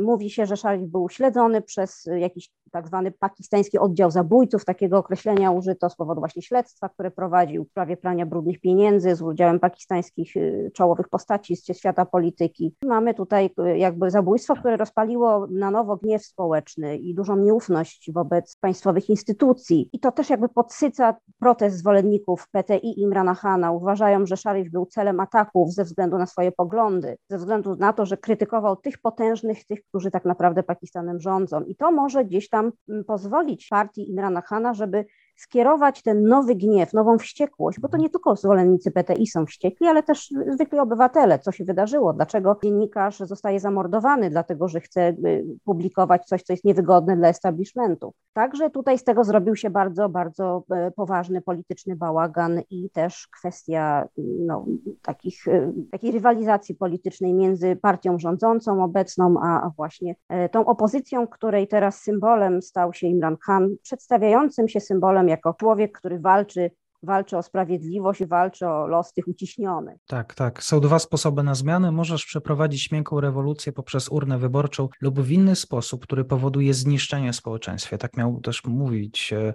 mówi 0.00 0.30
się, 0.30 0.46
że 0.46 0.56
Szarif 0.56 0.88
był 0.88 1.08
śledzony 1.08 1.62
przez 1.62 2.08
jakiś 2.16 2.50
tak 2.70 2.86
zwany 2.86 3.10
pakistański 3.10 3.78
oddział 3.78 4.10
zabójców, 4.10 4.64
takiego 4.64 4.98
określenia 4.98 5.50
użyto 5.50 5.90
z 5.90 5.96
powodu 5.96 6.20
właśnie 6.20 6.42
śledztwa, 6.42 6.88
które 6.88 7.10
prowadził 7.10 7.64
w 7.64 7.68
sprawie 7.68 7.96
prania 7.96 8.26
brudnych 8.26 8.60
pieniędzy 8.60 9.14
z 9.14 9.22
udziałem 9.22 9.60
pakistańskich 9.60 10.36
y, 10.36 10.70
czołowych 10.74 11.08
postaci 11.08 11.56
z 11.56 11.78
świata 11.78 12.06
polityki. 12.06 12.74
Mamy 12.84 13.14
tutaj 13.14 13.50
y, 13.66 13.78
jakby 13.78 14.10
zabójstwo, 14.10 14.56
które 14.56 14.76
rozpaliło 14.76 15.46
na 15.50 15.70
nowo 15.70 15.96
gniew 15.96 16.24
społeczny 16.24 16.96
i 16.96 17.14
dużą 17.14 17.36
nieufność 17.36 18.10
wobec 18.12 18.56
państwowych 18.60 19.10
instytucji. 19.10 19.90
I 19.92 20.00
to 20.00 20.12
też 20.12 20.30
jakby 20.30 20.48
podsyca 20.48 21.16
protest 21.38 21.76
zwolenników 21.76 22.48
PTI 22.48 23.00
Imrana 23.00 23.34
Khana. 23.34 23.72
Uważają, 23.72 24.26
że 24.26 24.36
Szarif 24.36 24.70
był 24.70 24.86
celem 24.86 25.20
ataków 25.20 25.72
ze 25.72 25.84
względu 25.84 26.18
na 26.18 26.26
swoje 26.26 26.52
poglądy, 26.52 27.16
ze 27.30 27.38
względu 27.38 27.76
na 27.76 27.92
to, 27.92 28.06
że 28.06 28.16
krytykował 28.16 28.76
tych 28.76 28.98
potężnych, 28.98 29.66
tych, 29.66 29.84
którzy 29.84 30.10
tak 30.10 30.24
naprawdę 30.24 30.62
Pakistanem 30.62 31.20
rządzą. 31.20 31.60
I 31.60 31.76
to 31.76 31.92
może 31.92 32.24
gdzieś 32.24 32.48
tam 32.48 32.55
Mm, 32.58 33.04
pozwolić 33.04 33.68
partii 33.68 34.10
Imrana 34.10 34.42
Khana, 34.42 34.74
żeby 34.74 35.04
skierować 35.36 36.02
ten 36.02 36.22
nowy 36.22 36.54
gniew, 36.54 36.92
nową 36.92 37.18
wściekłość, 37.18 37.80
bo 37.80 37.88
to 37.88 37.96
nie 37.96 38.10
tylko 38.10 38.36
zwolennicy 38.36 38.90
PTI 38.90 39.26
są 39.26 39.46
wściekli, 39.46 39.86
ale 39.86 40.02
też 40.02 40.30
zwykli 40.48 40.78
obywatele, 40.78 41.38
co 41.38 41.52
się 41.52 41.64
wydarzyło, 41.64 42.12
dlaczego 42.12 42.58
dziennikarz 42.62 43.18
zostaje 43.18 43.60
zamordowany, 43.60 44.30
dlatego 44.30 44.68
że 44.68 44.80
chce 44.80 45.08
y, 45.08 45.44
publikować 45.64 46.24
coś, 46.24 46.42
co 46.42 46.52
jest 46.52 46.64
niewygodne 46.64 47.16
dla 47.16 47.28
establishmentu. 47.28 48.12
Także 48.32 48.70
tutaj 48.70 48.98
z 48.98 49.04
tego 49.04 49.24
zrobił 49.24 49.56
się 49.56 49.70
bardzo, 49.70 50.08
bardzo 50.08 50.64
e, 50.70 50.90
poważny 50.90 51.42
polityczny 51.42 51.96
bałagan 51.96 52.60
i 52.70 52.90
też 52.90 53.28
kwestia 53.38 54.08
no, 54.46 54.66
takich, 55.02 55.48
y, 55.48 55.72
takiej 55.92 56.12
rywalizacji 56.12 56.74
politycznej 56.74 57.34
między 57.34 57.76
partią 57.76 58.18
rządzącą 58.18 58.84
obecną, 58.84 59.34
a 59.42 59.70
właśnie 59.76 60.14
tą 60.50 60.66
opozycją, 60.66 61.26
której 61.26 61.68
teraz 61.68 62.02
symbolem 62.02 62.62
stał 62.62 62.92
się 62.92 63.06
Imran 63.06 63.36
Khan, 63.36 63.76
przedstawiającym 63.82 64.68
się 64.68 64.80
symbolem 64.80 65.25
jako 65.28 65.54
człowiek, 65.54 65.98
który 65.98 66.18
walczy 66.18 66.70
walczy 67.06 67.36
o 67.36 67.42
sprawiedliwość 67.42 68.26
walczy 68.26 68.66
o 68.68 68.86
los 68.86 69.12
tych 69.12 69.28
uciśnionych. 69.28 69.96
Tak, 70.06 70.34
tak. 70.34 70.62
Są 70.62 70.80
dwa 70.80 70.98
sposoby 70.98 71.42
na 71.42 71.54
zmianę. 71.54 71.92
Możesz 71.92 72.26
przeprowadzić 72.26 72.90
miękką 72.90 73.20
rewolucję 73.20 73.72
poprzez 73.72 74.08
urnę 74.08 74.38
wyborczą 74.38 74.88
lub 75.00 75.20
w 75.20 75.30
inny 75.30 75.56
sposób, 75.56 76.02
który 76.02 76.24
powoduje 76.24 76.74
zniszczenie 76.74 77.32
społeczeństwa. 77.32 77.98
Tak 77.98 78.16
miał 78.16 78.40
też 78.40 78.64
mówić, 78.64 79.32
e, 79.32 79.52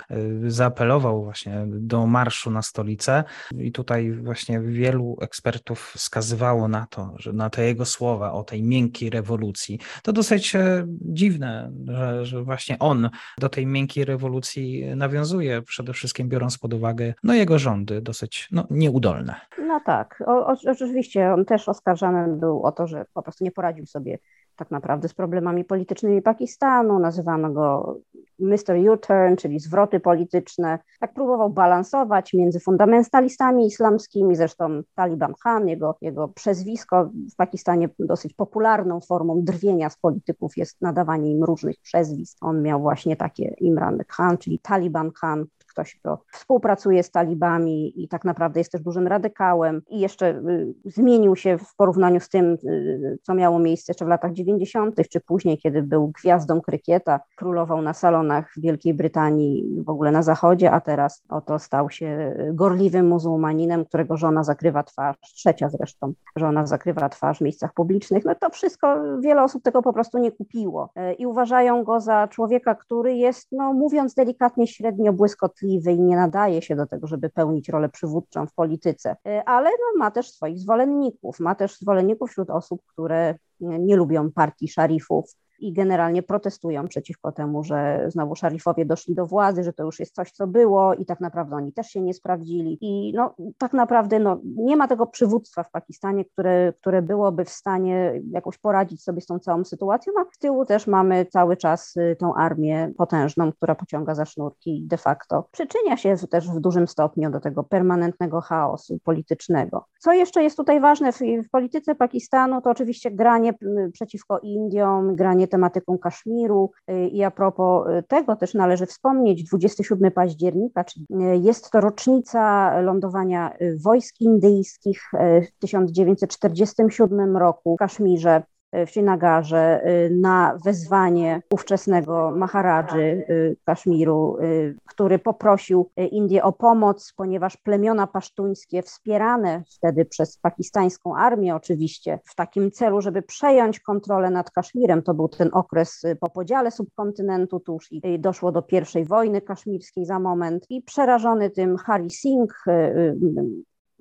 zaapelował 0.47 1.23
właśnie 1.23 1.65
do 1.67 2.07
marszu 2.07 2.51
na 2.51 2.61
stolicę 2.61 3.23
i 3.57 3.71
tutaj 3.71 4.11
właśnie 4.11 4.61
wielu 4.61 5.17
ekspertów 5.21 5.93
wskazywało 5.95 6.67
na 6.67 6.87
to, 6.89 7.13
że 7.17 7.33
na 7.33 7.49
te 7.49 7.65
jego 7.65 7.85
słowa 7.85 8.33
o 8.33 8.43
tej 8.43 8.63
miękkiej 8.63 9.09
rewolucji. 9.09 9.79
To 10.03 10.13
dosyć 10.13 10.55
e, 10.55 10.85
dziwne, 11.01 11.71
że, 11.87 12.25
że 12.25 12.43
właśnie 12.43 12.79
on 12.79 13.09
do 13.39 13.49
tej 13.49 13.65
miękkiej 13.65 14.05
rewolucji 14.05 14.95
nawiązuje, 14.95 15.61
przede 15.61 15.93
wszystkim 15.93 16.29
biorąc 16.29 16.57
pod 16.57 16.73
uwagę 16.73 17.13
no 17.23 17.33
jego 17.41 17.59
rządy 17.59 18.01
dosyć 18.01 18.47
no, 18.51 18.67
nieudolne. 18.69 19.35
No 19.67 19.79
tak, 19.85 20.23
o, 20.27 20.47
o, 20.47 20.55
oczywiście 20.67 21.33
on 21.33 21.45
też 21.45 21.69
oskarżany 21.69 22.37
był 22.37 22.63
o 22.63 22.71
to, 22.71 22.87
że 22.87 23.05
po 23.13 23.21
prostu 23.21 23.43
nie 23.43 23.51
poradził 23.51 23.85
sobie 23.85 24.19
tak 24.55 24.71
naprawdę 24.71 25.07
z 25.07 25.13
problemami 25.13 25.65
politycznymi 25.65 26.21
Pakistanu, 26.21 26.99
nazywano 26.99 27.51
go 27.51 27.97
Mr. 28.39 28.75
U-turn, 28.91 29.35
czyli 29.35 29.59
zwroty 29.59 29.99
polityczne. 29.99 30.79
Tak 30.99 31.13
próbował 31.13 31.49
balansować 31.49 32.33
między 32.33 32.59
fundamentalistami 32.59 33.65
islamskimi, 33.65 34.35
zresztą 34.35 34.81
Taliban 34.95 35.33
Khan, 35.43 35.67
jego, 35.67 35.97
jego 36.01 36.27
przezwisko 36.27 37.09
w 37.33 37.35
Pakistanie 37.35 37.89
dosyć 37.99 38.33
popularną 38.33 38.99
formą 38.99 39.41
drwienia 39.43 39.89
z 39.89 39.97
polityków 39.97 40.57
jest 40.57 40.81
nadawanie 40.81 41.31
im 41.31 41.43
różnych 41.43 41.75
przezwisk. 41.81 42.37
On 42.41 42.61
miał 42.61 42.81
właśnie 42.81 43.15
takie 43.15 43.55
Imran 43.59 43.99
Khan, 44.07 44.37
czyli 44.37 44.59
Taliban 44.59 45.11
Khan, 45.11 45.45
ktoś, 45.71 45.95
kto 45.95 46.23
współpracuje 46.33 47.03
z 47.03 47.11
talibami 47.11 48.03
i 48.03 48.07
tak 48.07 48.25
naprawdę 48.25 48.59
jest 48.59 48.71
też 48.71 48.81
dużym 48.81 49.07
radykałem 49.07 49.81
i 49.89 49.99
jeszcze 49.99 50.29
y, 50.29 50.73
zmienił 50.85 51.35
się 51.35 51.57
w 51.57 51.75
porównaniu 51.75 52.19
z 52.19 52.29
tym, 52.29 52.57
y, 52.63 53.17
co 53.21 53.33
miało 53.33 53.59
miejsce 53.59 53.91
jeszcze 53.91 54.05
w 54.05 54.07
latach 54.07 54.33
90., 54.33 54.95
czy 55.09 55.19
później, 55.19 55.57
kiedy 55.57 55.83
był 55.83 56.07
gwiazdą 56.07 56.61
krykieta, 56.61 57.19
królował 57.35 57.81
na 57.81 57.93
salonach 57.93 58.51
w 58.57 58.61
Wielkiej 58.61 58.93
Brytanii, 58.93 59.83
w 59.85 59.89
ogóle 59.89 60.11
na 60.11 60.23
zachodzie, 60.23 60.71
a 60.71 60.81
teraz 60.81 61.23
oto 61.29 61.59
stał 61.59 61.89
się 61.89 62.35
gorliwym 62.53 63.07
muzułmaninem, 63.07 63.85
którego 63.85 64.17
żona 64.17 64.43
zakrywa 64.43 64.83
twarz, 64.83 65.17
trzecia 65.21 65.69
zresztą 65.69 66.13
żona 66.35 66.65
zakrywa 66.65 67.09
twarz 67.09 67.37
w 67.37 67.41
miejscach 67.41 67.73
publicznych. 67.73 68.25
No 68.25 68.35
to 68.35 68.49
wszystko, 68.49 68.95
wiele 69.19 69.43
osób 69.43 69.63
tego 69.63 69.81
po 69.81 69.93
prostu 69.93 70.17
nie 70.17 70.31
kupiło 70.31 70.89
y, 71.11 71.13
i 71.13 71.25
uważają 71.25 71.83
go 71.83 71.99
za 71.99 72.27
człowieka, 72.27 72.75
który 72.75 73.15
jest, 73.15 73.47
no 73.51 73.73
mówiąc 73.73 74.13
delikatnie, 74.13 74.67
średnio 74.67 75.13
błyskotliwy 75.61 75.91
i 75.91 76.01
nie 76.01 76.15
nadaje 76.15 76.61
się 76.61 76.75
do 76.75 76.85
tego, 76.85 77.07
żeby 77.07 77.29
pełnić 77.29 77.69
rolę 77.69 77.89
przywódczą 77.89 78.47
w 78.47 78.53
polityce, 78.53 79.15
e, 79.27 79.43
ale 79.49 79.69
no, 79.69 79.99
ma 79.99 80.11
też 80.11 80.31
swoich 80.31 80.59
zwolenników, 80.59 81.39
ma 81.39 81.55
też 81.55 81.77
zwolenników 81.77 82.29
wśród 82.29 82.49
osób, 82.49 82.81
które 82.85 83.35
nie 83.59 83.95
lubią 83.95 84.31
partii 84.31 84.67
szarifów, 84.67 85.35
i 85.61 85.73
generalnie 85.73 86.23
protestują 86.23 86.87
przeciwko 86.87 87.31
temu, 87.31 87.63
że 87.63 88.05
znowu 88.07 88.35
szarifowie 88.35 88.85
doszli 88.85 89.15
do 89.15 89.25
władzy, 89.25 89.63
że 89.63 89.73
to 89.73 89.83
już 89.83 89.99
jest 89.99 90.15
coś, 90.15 90.31
co 90.31 90.47
było 90.47 90.93
i 90.93 91.05
tak 91.05 91.19
naprawdę 91.19 91.55
oni 91.55 91.73
też 91.73 91.87
się 91.87 92.01
nie 92.01 92.13
sprawdzili. 92.13 92.77
I 92.81 93.13
no, 93.15 93.35
tak 93.57 93.73
naprawdę 93.73 94.19
no, 94.19 94.39
nie 94.43 94.77
ma 94.77 94.87
tego 94.87 95.07
przywództwa 95.07 95.63
w 95.63 95.71
Pakistanie, 95.71 96.25
które, 96.25 96.73
które 96.81 97.01
byłoby 97.01 97.45
w 97.45 97.49
stanie 97.49 98.21
jakoś 98.31 98.57
poradzić 98.57 99.03
sobie 99.03 99.21
z 99.21 99.25
tą 99.25 99.39
całą 99.39 99.63
sytuacją, 99.63 100.13
a 100.19 100.25
z 100.33 100.37
tyłu 100.37 100.65
też 100.65 100.87
mamy 100.87 101.25
cały 101.25 101.57
czas 101.57 101.97
y, 101.97 102.15
tą 102.19 102.33
armię 102.33 102.91
potężną, 102.97 103.51
która 103.51 103.75
pociąga 103.75 104.15
za 104.15 104.25
sznurki 104.25 104.83
i 104.83 104.87
de 104.87 104.97
facto 104.97 105.47
przyczynia 105.51 105.97
się 105.97 106.15
też 106.31 106.49
w 106.49 106.59
dużym 106.59 106.87
stopniu 106.87 107.31
do 107.31 107.39
tego 107.39 107.63
permanentnego 107.63 108.41
chaosu 108.41 108.99
politycznego. 109.03 109.85
Co 109.99 110.13
jeszcze 110.13 110.43
jest 110.43 110.57
tutaj 110.57 110.79
ważne 110.79 111.11
w, 111.11 111.19
w 111.19 111.49
polityce 111.49 111.95
Pakistanu, 111.95 112.61
to 112.61 112.69
oczywiście 112.69 113.11
granie 113.11 113.53
y, 113.63 113.91
przeciwko 113.93 114.39
Indiom, 114.39 115.15
granie 115.15 115.47
tematyką 115.51 115.97
Kaszmiru. 115.97 116.71
Y, 116.91 117.07
I 117.07 117.23
a 117.23 117.31
propos 117.31 117.87
y, 117.87 118.03
tego 118.03 118.35
też 118.35 118.53
należy 118.53 118.85
wspomnieć, 118.85 119.43
27 119.43 120.11
października, 120.11 120.83
czyli 120.83 121.05
y, 121.11 121.37
jest 121.37 121.71
to 121.71 121.81
rocznica 121.81 122.71
lądowania 122.81 123.53
wojsk 123.83 124.21
indyjskich 124.21 125.11
w 125.43 125.59
1947 125.59 127.37
roku 127.37 127.75
w 127.75 127.79
Kaszmirze 127.79 128.43
w 128.73 128.89
Srinagarze 128.89 129.81
y, 129.87 130.09
na 130.09 130.57
wezwanie 130.65 131.41
ówczesnego 131.53 132.31
Maharadży 132.35 133.01
y, 133.01 133.57
Kaszmiru, 133.65 134.37
który 134.85 135.19
poprosił 135.19 135.89
Indię 136.11 136.43
o 136.43 136.51
pomoc, 136.51 137.13
ponieważ 137.17 137.57
plemiona 137.57 138.07
pasztuńskie 138.07 138.81
wspierane 138.81 139.63
wtedy 139.77 140.05
przez 140.05 140.37
pakistańską 140.37 141.15
armię 141.15 141.55
oczywiście 141.55 142.19
w 142.25 142.35
takim 142.35 142.71
celu, 142.71 143.01
żeby 143.01 143.21
przejąć 143.21 143.79
kontrolę 143.79 144.29
nad 144.29 144.51
Kaszmirem, 144.51 145.01
to 145.01 145.13
był 145.13 145.27
ten 145.27 145.49
okres 145.53 146.01
po 146.19 146.29
podziale 146.29 146.71
subkontynentu 146.71 147.59
tuż 147.59 147.91
i 147.91 148.19
doszło 148.19 148.51
do 148.51 148.61
pierwszej 148.61 149.05
wojny 149.05 149.41
kaszmirskiej 149.41 150.05
za 150.05 150.19
moment. 150.19 150.65
I 150.69 150.81
przerażony 150.81 151.49
tym 151.49 151.77
Hari 151.77 152.09
Singh, 152.09 152.65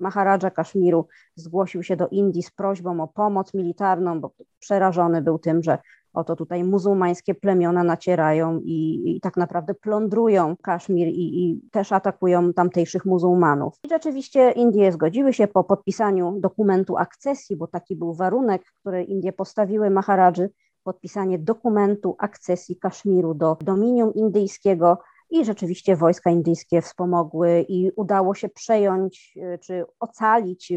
Maharadża 0.01 0.49
Kaszmiru 0.49 1.07
zgłosił 1.35 1.83
się 1.83 1.95
do 1.95 2.07
Indii 2.07 2.43
z 2.43 2.51
prośbą 2.51 3.03
o 3.03 3.07
pomoc 3.07 3.53
militarną, 3.53 4.21
bo 4.21 4.31
przerażony 4.59 5.21
był 5.21 5.39
tym, 5.39 5.63
że 5.63 5.77
oto 6.13 6.35
tutaj 6.35 6.63
muzułmańskie 6.63 7.35
plemiona 7.35 7.83
nacierają 7.83 8.59
i, 8.63 9.03
i 9.15 9.21
tak 9.21 9.37
naprawdę 9.37 9.73
plądrują 9.73 10.55
Kaszmir 10.61 11.07
i, 11.07 11.43
i, 11.43 11.61
też 11.71 11.91
atakują 11.91 12.53
tamtejszych 12.53 13.05
muzułmanów. 13.05 13.73
I 13.85 13.89
rzeczywiście 13.89 14.51
Indie 14.51 14.91
zgodziły 14.91 15.33
się 15.33 15.47
po 15.47 15.63
podpisaniu 15.63 16.39
dokumentu 16.39 16.97
akcesji, 16.97 17.55
bo 17.55 17.67
taki 17.67 17.95
był 17.95 18.13
warunek, 18.13 18.61
który 18.79 19.03
Indie 19.03 19.33
postawiły 19.33 19.89
Maharadży, 19.89 20.49
podpisanie 20.83 21.39
dokumentu 21.39 22.15
akcesji 22.19 22.75
Kaszmiru 22.75 23.33
do 23.33 23.57
dominium 23.61 24.13
indyjskiego 24.13 24.97
i 25.31 25.45
rzeczywiście 25.45 25.95
wojska 25.95 26.29
indyjskie 26.31 26.81
wspomogły 26.81 27.65
i 27.69 27.91
udało 27.95 28.35
się 28.35 28.49
przejąć 28.49 29.33
y, 29.37 29.59
czy 29.59 29.83
ocalić 29.99 30.73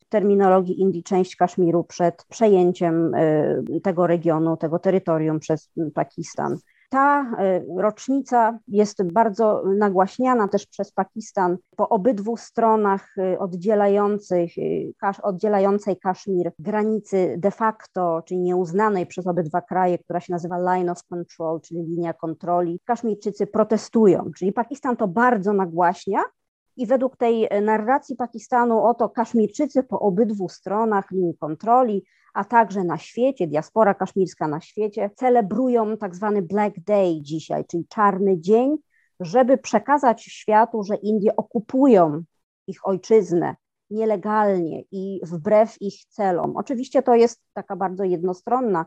w 0.00 0.04
terminologii 0.08 0.80
Indii 0.80 1.02
część 1.02 1.36
Kaszmiru 1.36 1.84
przed 1.84 2.24
przejęciem 2.24 3.14
y, 3.14 3.80
tego 3.82 4.06
regionu, 4.06 4.56
tego 4.56 4.78
terytorium 4.78 5.40
przez 5.40 5.70
Pakistan. 5.94 6.58
Ta 6.90 7.36
rocznica 7.76 8.58
jest 8.68 9.02
bardzo 9.02 9.62
nagłaśniana 9.78 10.48
też 10.48 10.66
przez 10.66 10.92
Pakistan 10.92 11.56
po 11.76 11.88
obydwu 11.88 12.36
stronach 12.36 13.14
oddzielających, 13.38 14.52
oddzielającej 15.22 15.96
Kaszmir 15.96 16.52
granicy 16.58 17.34
de 17.38 17.50
facto, 17.50 18.22
czyli 18.26 18.40
nieuznanej 18.40 19.06
przez 19.06 19.26
obydwa 19.26 19.60
kraje, 19.60 19.98
która 19.98 20.20
się 20.20 20.32
nazywa 20.32 20.58
Line 20.58 20.90
of 20.90 21.04
Control, 21.04 21.60
czyli 21.60 21.82
linia 21.82 22.12
kontroli. 22.12 22.80
Kaszmirczycy 22.84 23.46
protestują, 23.46 24.30
czyli 24.38 24.52
Pakistan 24.52 24.96
to 24.96 25.08
bardzo 25.08 25.52
nagłaśnia, 25.52 26.22
i 26.76 26.86
według 26.86 27.16
tej 27.16 27.48
narracji 27.62 28.16
Pakistanu 28.16 28.84
oto 28.84 29.08
Kaszmirczycy 29.08 29.82
po 29.82 30.00
obydwu 30.00 30.48
stronach 30.48 31.10
linii 31.10 31.36
kontroli, 31.36 32.04
a 32.36 32.44
także 32.44 32.84
na 32.84 32.98
świecie, 32.98 33.46
diaspora 33.46 33.94
kaszmirska 33.94 34.48
na 34.48 34.60
świecie, 34.60 35.10
celebrują 35.16 35.96
tak 35.96 36.14
zwany 36.14 36.42
Black 36.42 36.80
Day 36.80 37.22
dzisiaj, 37.22 37.64
czyli 37.64 37.86
czarny 37.88 38.40
dzień, 38.40 38.76
żeby 39.20 39.58
przekazać 39.58 40.22
światu, 40.24 40.82
że 40.82 40.96
Indie 40.96 41.36
okupują 41.36 42.22
ich 42.66 42.86
ojczyznę 42.86 43.56
nielegalnie 43.90 44.82
i 44.90 45.20
wbrew 45.22 45.76
ich 45.80 46.04
celom. 46.08 46.56
Oczywiście 46.56 47.02
to 47.02 47.14
jest 47.14 47.42
taka 47.52 47.76
bardzo 47.76 48.04
jednostronna 48.04 48.86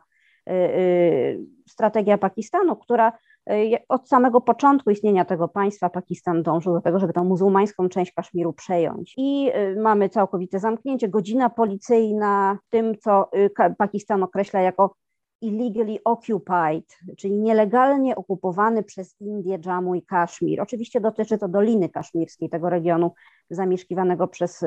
y, 0.50 0.54
y, 0.54 1.40
strategia 1.70 2.18
Pakistanu, 2.18 2.76
która 2.76 3.12
od 3.90 4.10
samego 4.10 4.42
początku 4.42 4.90
istnienia 4.90 5.26
tego 5.26 5.48
państwa 5.48 5.90
Pakistan 5.90 6.44
dążył 6.44 6.74
do 6.74 6.82
tego, 6.82 7.00
żeby 7.00 7.14
tą 7.14 7.24
muzułmańską 7.24 7.90
część 7.90 8.14
Kaszmiru 8.14 8.54
przejąć. 8.54 9.14
I 9.18 9.52
mamy 9.78 10.10
całkowite 10.10 10.60
zamknięcie, 10.60 11.10
godzina 11.10 11.50
policyjna, 11.50 12.58
tym 12.70 12.98
co 12.98 13.30
Pakistan 13.78 14.24
określa 14.24 14.62
jako 14.62 14.96
illegally 15.42 15.98
occupied, 16.06 16.98
czyli 17.18 17.34
nielegalnie 17.38 18.16
okupowany 18.16 18.84
przez 18.84 19.16
Indię, 19.22 19.60
Jammu 19.66 19.96
i 19.96 20.02
Kaszmir. 20.02 20.62
Oczywiście 20.62 21.02
dotyczy 21.02 21.38
to 21.38 21.48
Doliny 21.48 21.90
Kaszmirskiej, 21.90 22.50
tego 22.50 22.70
regionu 22.70 23.14
zamieszkiwanego 23.50 24.28
przez 24.28 24.66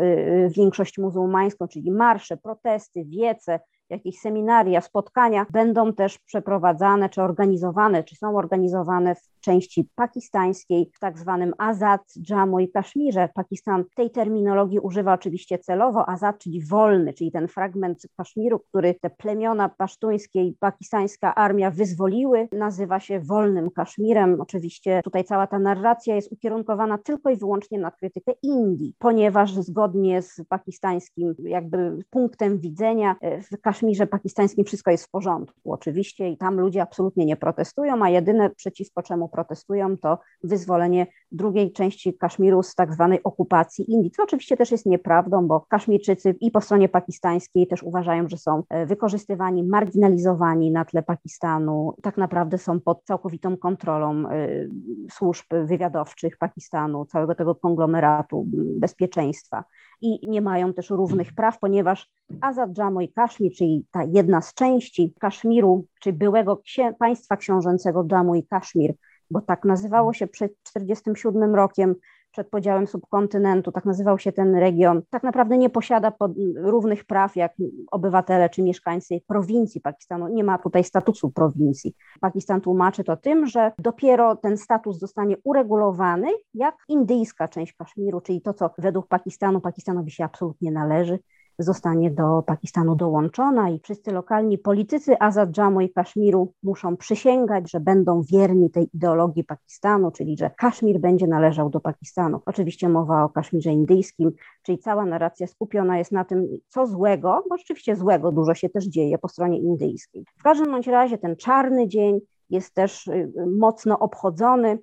większość 0.57 0.99
muzułmańską, 0.99 1.69
czyli 1.69 1.91
marsze, 1.91 2.37
protesty, 2.37 3.05
wiece, 3.05 3.61
jakieś 3.93 4.21
seminaria, 4.21 4.81
spotkania 4.81 5.47
będą 5.51 5.93
też 5.93 6.19
przeprowadzane, 6.19 7.09
czy 7.09 7.23
organizowane, 7.23 8.05
czy 8.05 8.17
są 8.17 8.37
organizowane 8.37 9.15
w 9.15 9.41
części 9.41 9.89
pakistańskiej, 9.95 10.91
w 10.95 10.99
tak 10.99 11.19
zwanym 11.19 11.55
Azad, 11.59 12.01
Jammu 12.31 12.61
i 12.61 12.71
Kaszmirze. 12.71 13.29
Pakistan 13.35 13.85
tej 13.97 14.11
terminologii 14.11 14.79
używa 14.79 15.13
oczywiście 15.13 15.59
celowo, 15.59 16.09
Azad, 16.09 16.39
czyli 16.39 16.65
wolny, 16.65 17.13
czyli 17.13 17.33
ten 17.33 17.49
fragment 17.49 18.07
Kaszmiru, 18.17 18.59
który 18.59 18.95
te 18.95 19.11
plemiona 19.11 19.69
pasztuńskie 19.69 20.43
i 20.43 20.57
pakistańska 20.61 21.35
armia 21.35 21.71
wyzwoliły, 21.71 22.49
nazywa 22.53 23.01
się 23.01 23.21
wolnym 23.21 23.71
Kaszmirem. 23.71 24.41
Oczywiście 24.41 25.01
tutaj 25.05 25.25
cała 25.25 25.47
ta 25.47 25.59
narracja 25.59 26.15
jest 26.15 26.33
ukierunkowana 26.33 26.99
tylko 26.99 27.31
i 27.31 27.37
wyłącznie 27.37 27.79
na 27.79 27.91
krytykę 27.91 28.33
Indii, 28.43 28.95
ponieważ 28.99 29.55
zgodnie 29.55 30.23
z 30.23 30.41
pakistańskim 30.49 31.35
jakby 31.39 31.99
punktem 32.11 32.59
widzenia 32.59 33.17
w 33.23 33.61
Kaszmirze 33.61 33.82
pakistańskim 34.11 34.65
wszystko 34.65 34.91
jest 34.91 35.07
w 35.07 35.11
porządku. 35.11 35.73
Oczywiście 35.73 36.29
i 36.29 36.37
tam 36.37 36.61
ludzie 36.61 36.83
absolutnie 36.83 37.27
nie 37.27 37.37
protestują, 37.37 38.05
a 38.05 38.09
jedyne 38.09 38.51
przeciwko 38.51 39.03
czemu 39.03 39.29
protestują, 39.29 39.97
to 39.99 40.19
wyzwolenie 40.45 41.07
drugiej 41.33 41.73
części 41.73 42.15
Kaszmiru 42.15 42.63
z 42.63 42.75
tak 42.75 42.95
zwanej 42.95 43.23
okupacji 43.23 43.91
Indii, 43.91 44.11
co 44.11 44.23
oczywiście 44.23 44.57
też 44.57 44.71
jest 44.71 44.87
nieprawdą, 44.87 45.47
bo 45.47 45.61
Kaszmirczycy 45.61 46.35
i 46.41 46.51
po 46.51 46.61
stronie 46.61 46.89
pakistańskiej 46.89 47.67
też 47.67 47.83
uważają, 47.83 48.29
że 48.29 48.37
są 48.37 48.63
e, 48.69 48.87
wykorzystywani, 48.87 49.65
marginalizowani 49.65 50.71
na 50.71 50.85
tle 50.85 51.03
Pakistanu, 51.03 51.95
tak 52.03 52.17
naprawdę 52.17 52.59
są 52.59 52.81
pod 52.81 53.05
całkowitą 53.05 53.57
kontrolą 53.57 54.29
e, 54.29 54.49
służb 55.11 55.45
wywiadowczych 55.65 56.37
Pakistanu, 56.39 57.05
całego 57.05 57.35
tego 57.35 57.55
konglomeratu 57.55 58.47
bezpieczeństwa. 58.79 59.65
I 60.01 60.31
nie 60.31 60.41
mają 60.41 60.73
też 60.73 60.91
równych 60.91 61.33
praw, 61.33 61.59
ponieważ 61.59 62.11
Azad 62.41 62.79
Jammu 62.79 63.01
i 63.01 63.13
Kaszmir, 63.13 63.53
czyli 63.53 63.87
ta 63.91 64.05
jedna 64.05 64.41
z 64.41 64.55
części 64.55 65.15
Kaszmiru, 65.21 65.87
czy 66.01 66.13
byłego 66.13 66.63
państwa 66.99 67.37
książęcego 67.37 68.07
Jammu 68.13 68.35
i 68.35 68.47
Kaszmir, 68.47 68.95
bo 69.31 69.41
tak 69.41 69.65
nazywało 69.65 70.13
się 70.13 70.27
przed 70.27 70.53
1947 70.63 71.55
rokiem, 71.55 71.95
przed 72.33 72.51
podziałem 72.51 72.87
subkontynentu, 72.87 73.73
tak 73.73 73.85
nazywał 73.85 74.19
się 74.19 74.33
ten 74.33 74.55
region, 74.55 75.03
tak 75.11 75.23
naprawdę 75.23 75.59
nie 75.59 75.71
posiada 75.71 76.13
równych 76.57 77.05
praw 77.05 77.37
jak 77.37 77.53
obywatele 77.91 78.51
czy 78.51 78.63
mieszkańcy 78.63 79.21
prowincji 79.27 79.81
Pakistanu. 79.81 80.29
Nie 80.29 80.45
ma 80.45 80.59
tutaj 80.59 80.85
statusu 80.85 81.31
prowincji. 81.31 81.95
Pakistan 82.21 82.61
tłumaczy 82.61 83.05
to 83.05 83.17
tym, 83.17 83.47
że 83.47 83.73
dopiero 83.79 84.37
ten 84.37 84.57
status 84.57 84.99
zostanie 84.99 85.37
uregulowany, 85.45 86.29
jak 86.55 86.77
indyjska 86.89 87.49
część 87.49 87.73
Kaszmiru, 87.73 88.21
czyli 88.21 88.43
to, 88.43 88.55
co 88.55 88.71
według 88.79 89.07
Pakistanu 89.09 89.61
Pakistanowi 89.61 90.11
się 90.11 90.25
absolutnie 90.25 90.73
należy, 90.73 91.19
zostanie 91.59 92.11
do 92.11 92.43
Pakistanu 92.47 92.97
dołączona 92.97 93.71
i 93.71 93.81
wszyscy 93.81 94.13
lokalni 94.13 94.59
politycy 94.59 95.19
Azad 95.21 95.57
Jammu 95.57 95.81
i 95.81 95.91
Kaszmiru 95.91 96.53
muszą 96.63 96.97
przysięgać, 96.97 97.71
że 97.71 97.81
będą 97.81 98.23
wierni 98.23 98.71
tej 98.71 98.89
ideologii 98.95 99.45
Pakistanu, 99.45 100.11
czyli 100.11 100.37
że 100.39 100.51
Kaszmir 100.51 101.01
będzie 101.01 101.27
należał 101.27 101.71
do 101.71 101.81
Pakistanu. 101.81 102.41
Oczywiście 102.47 102.89
mowa 102.89 103.25
o 103.25 103.29
Kaszmirze 103.29 103.71
indyjskim, 103.71 104.33
czyli 104.63 104.79
cała 104.79 105.05
narracja 105.05 105.47
skupiona 105.47 105.99
jest 105.99 106.13
na 106.13 106.25
tym, 106.25 106.49
co 106.69 106.87
złego, 106.87 107.45
bo 107.49 107.57
rzeczywiście 107.57 107.97
złego 107.97 108.33
dużo 108.33 108.55
się 108.55 108.69
też 108.69 108.85
dzieje 108.85 109.19
po 109.19 109.29
stronie 109.29 109.59
indyjskiej. 109.59 110.25
W 110.39 110.43
każdym 110.43 110.71
bądź 110.71 110.87
razie 110.87 111.19
ten 111.19 111.37
czarny 111.37 111.89
dzień 111.89 112.21
jest 112.51 112.75
też 112.75 113.07
y, 113.07 113.33
mocno 113.59 113.99
obchodzony. 113.99 114.79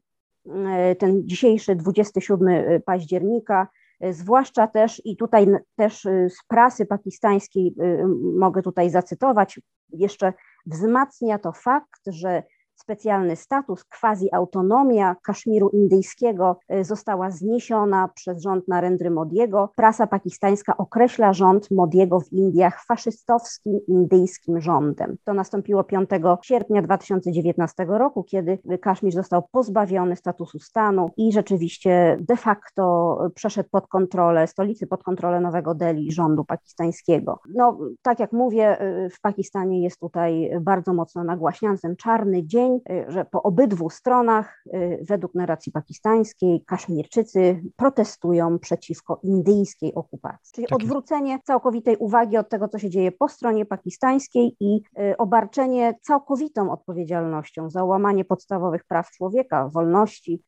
Y, 0.92 0.96
ten 0.96 1.28
dzisiejszy 1.28 1.76
27 1.76 2.82
października 2.86 3.68
zwłaszcza 4.12 4.68
też 4.68 5.02
i 5.06 5.18
tutaj 5.18 5.48
też 5.76 6.06
e, 6.06 6.30
z 6.30 6.38
prasy 6.48 6.86
pakistańskiej 6.86 7.76
e, 7.80 8.08
mogę 8.38 8.62
tutaj 8.62 8.90
zacytować, 8.90 9.60
jeszcze 9.90 10.34
wzmacnia 10.66 11.40
to 11.40 11.52
fakt, 11.52 12.02
że 12.08 12.44
specjalny 12.80 13.36
status, 13.36 13.84
quasi-autonomia 13.84 15.16
Kaszmiru 15.24 15.70
indyjskiego 15.70 16.60
y, 16.74 16.84
została 16.84 17.32
zniesiona 17.32 18.10
przez 18.16 18.42
rząd 18.42 18.68
Narendry 18.68 19.12
Modiego. 19.12 19.70
Prasa 19.76 20.08
pakistańska 20.08 20.78
określa 20.78 21.34
rząd 21.34 21.72
Modiego 21.72 22.20
w 22.20 22.34
Indiach 22.34 22.86
faszystowskim 22.86 23.80
indyjskim 23.88 24.62
rządem. 24.62 25.18
To 25.26 25.34
nastąpiło 25.34 25.84
5 25.84 26.10
sierpnia 26.42 26.82
2019 26.82 27.86
roku, 27.88 28.24
kiedy 28.24 28.60
Kaszmir 28.82 29.14
został 29.14 29.44
pozbawiony 29.52 30.16
statusu 30.16 30.60
stanu 30.60 31.10
i 31.18 31.34
rzeczywiście 31.34 32.18
de 32.20 32.36
facto 32.36 33.18
przeszedł 33.36 33.70
pod 33.70 33.88
kontrolę 33.88 34.48
stolicy, 34.48 34.88
pod 34.88 35.04
kontrolę 35.04 35.42
Nowego 35.42 35.76
Delhi 35.76 36.12
rządu 36.12 36.46
pakistańskiego. 36.46 37.40
No, 37.56 37.78
tak 38.02 38.20
jak 38.20 38.32
mówię, 38.32 38.82
y, 38.82 39.10
w 39.10 39.22
Pakistanie 39.22 39.84
jest 39.84 40.00
tutaj 40.00 40.52
bardzo 40.62 40.94
mocno 40.94 41.24
nagłaśniany 41.24 41.78
ten 41.78 41.96
czarny 41.96 42.46
dzień, 42.46 42.69
Y, 42.78 43.12
że 43.12 43.26
po 43.26 43.44
obydwu 43.44 43.90
stronach, 43.90 44.64
y, 44.74 45.06
według 45.10 45.36
narracji 45.36 45.72
pakistańskiej, 45.72 46.64
Kaszmirczycy 46.68 47.62
protestują 47.76 48.60
przeciwko 48.60 49.20
indyjskiej 49.24 49.96
okupacji. 49.96 50.52
Czyli 50.56 50.68
tak 50.68 50.76
odwrócenie 50.76 51.40
całkowitej 51.44 51.98
uwagi 51.98 52.38
od 52.38 52.50
tego, 52.50 52.68
co 52.68 52.80
się 52.80 52.90
dzieje 52.90 53.12
po 53.12 53.28
stronie 53.28 53.66
pakistańskiej 53.66 54.56
i 54.60 54.82
y, 55.00 55.18
obarczenie 55.18 55.94
całkowitą 56.02 56.72
odpowiedzialnością 56.72 57.70
za 57.70 57.84
łamanie 57.84 58.26
podstawowych 58.26 58.84
praw 58.84 59.12
człowieka, 59.12 59.70
wolności 59.74 60.44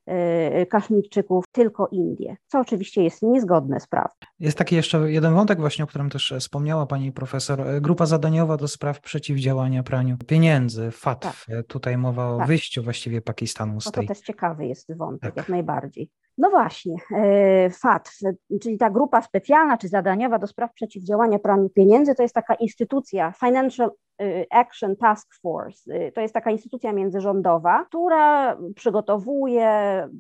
Kaszmirczyków 0.70 1.46
tylko 1.52 1.88
Indie, 1.88 2.38
co 2.48 2.60
oczywiście 2.60 3.04
jest 3.04 3.22
niezgodne 3.22 3.80
z 3.80 3.88
prawem. 3.88 4.12
Jest 4.40 4.58
taki 4.58 4.76
jeszcze 4.76 5.12
jeden 5.12 5.34
wątek 5.34 5.60
właśnie, 5.60 5.84
o 5.84 5.88
którym 5.88 6.10
też 6.10 6.34
wspomniała 6.40 6.86
pani 6.86 7.12
profesor. 7.12 7.82
Grupa 7.82 8.06
zadaniowa 8.06 8.58
do 8.58 8.68
spraw 8.68 9.02
przeciwdziałania 9.02 9.84
praniu 9.84 10.18
pieniędzy, 10.28 10.92
FATF. 10.92 11.46
Tak. 11.46 11.66
Tutaj 11.68 11.98
mowa 11.98 12.11
mowa 12.12 12.36
o 12.36 12.38
tak. 12.38 12.48
wyjściu 12.48 12.84
właściwie 12.84 13.22
Pakistanu 13.22 13.82
z 13.82 13.86
no 13.86 13.92
tej... 13.92 14.08
To 14.08 14.14
też 14.14 14.24
ciekawy 14.24 14.66
jest 14.66 14.98
wątek, 14.98 15.30
tak. 15.30 15.38
jak 15.38 15.50
najbardziej. 15.50 16.10
No 16.38 16.50
właśnie, 16.50 16.96
e, 17.16 17.70
FATF, 17.70 18.20
czyli 18.62 18.78
ta 18.78 18.90
grupa 18.90 19.22
specjalna 19.22 19.78
czy 19.78 19.88
zadaniowa 19.88 20.40
do 20.40 20.48
spraw 20.48 20.74
przeciwdziałania 20.74 21.40
praniu 21.40 21.70
pieniędzy, 21.70 22.16
to 22.16 22.24
jest 22.24 22.36
taka 22.36 22.56
instytucja, 22.56 23.34
Financial 23.40 23.92
e, 24.22 24.46
Action 24.50 24.96
Task 24.96 25.36
Force. 25.42 25.94
E, 25.94 26.12
to 26.12 26.22
jest 26.22 26.34
taka 26.34 26.52
instytucja 26.52 26.94
międzyrządowa, 26.94 27.86
która 27.86 28.58
przygotowuje, 28.76 29.70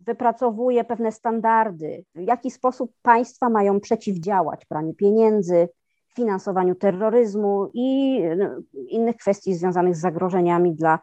wypracowuje 0.05 0.83
pewne 0.83 1.11
standardy, 1.11 2.05
w 2.15 2.21
jaki 2.21 2.51
sposób 2.51 2.91
państwa 3.01 3.49
mają 3.49 3.79
przeciwdziałać 3.79 4.65
praniu 4.65 4.93
pieniędzy, 4.93 5.69
finansowaniu 6.15 6.75
terroryzmu 6.75 7.71
i 7.73 8.21
no, 8.37 8.45
innych 8.87 9.17
kwestii 9.17 9.53
związanych 9.53 9.95
z 9.95 9.99
zagrożeniami 9.99 10.75
dla 10.75 10.99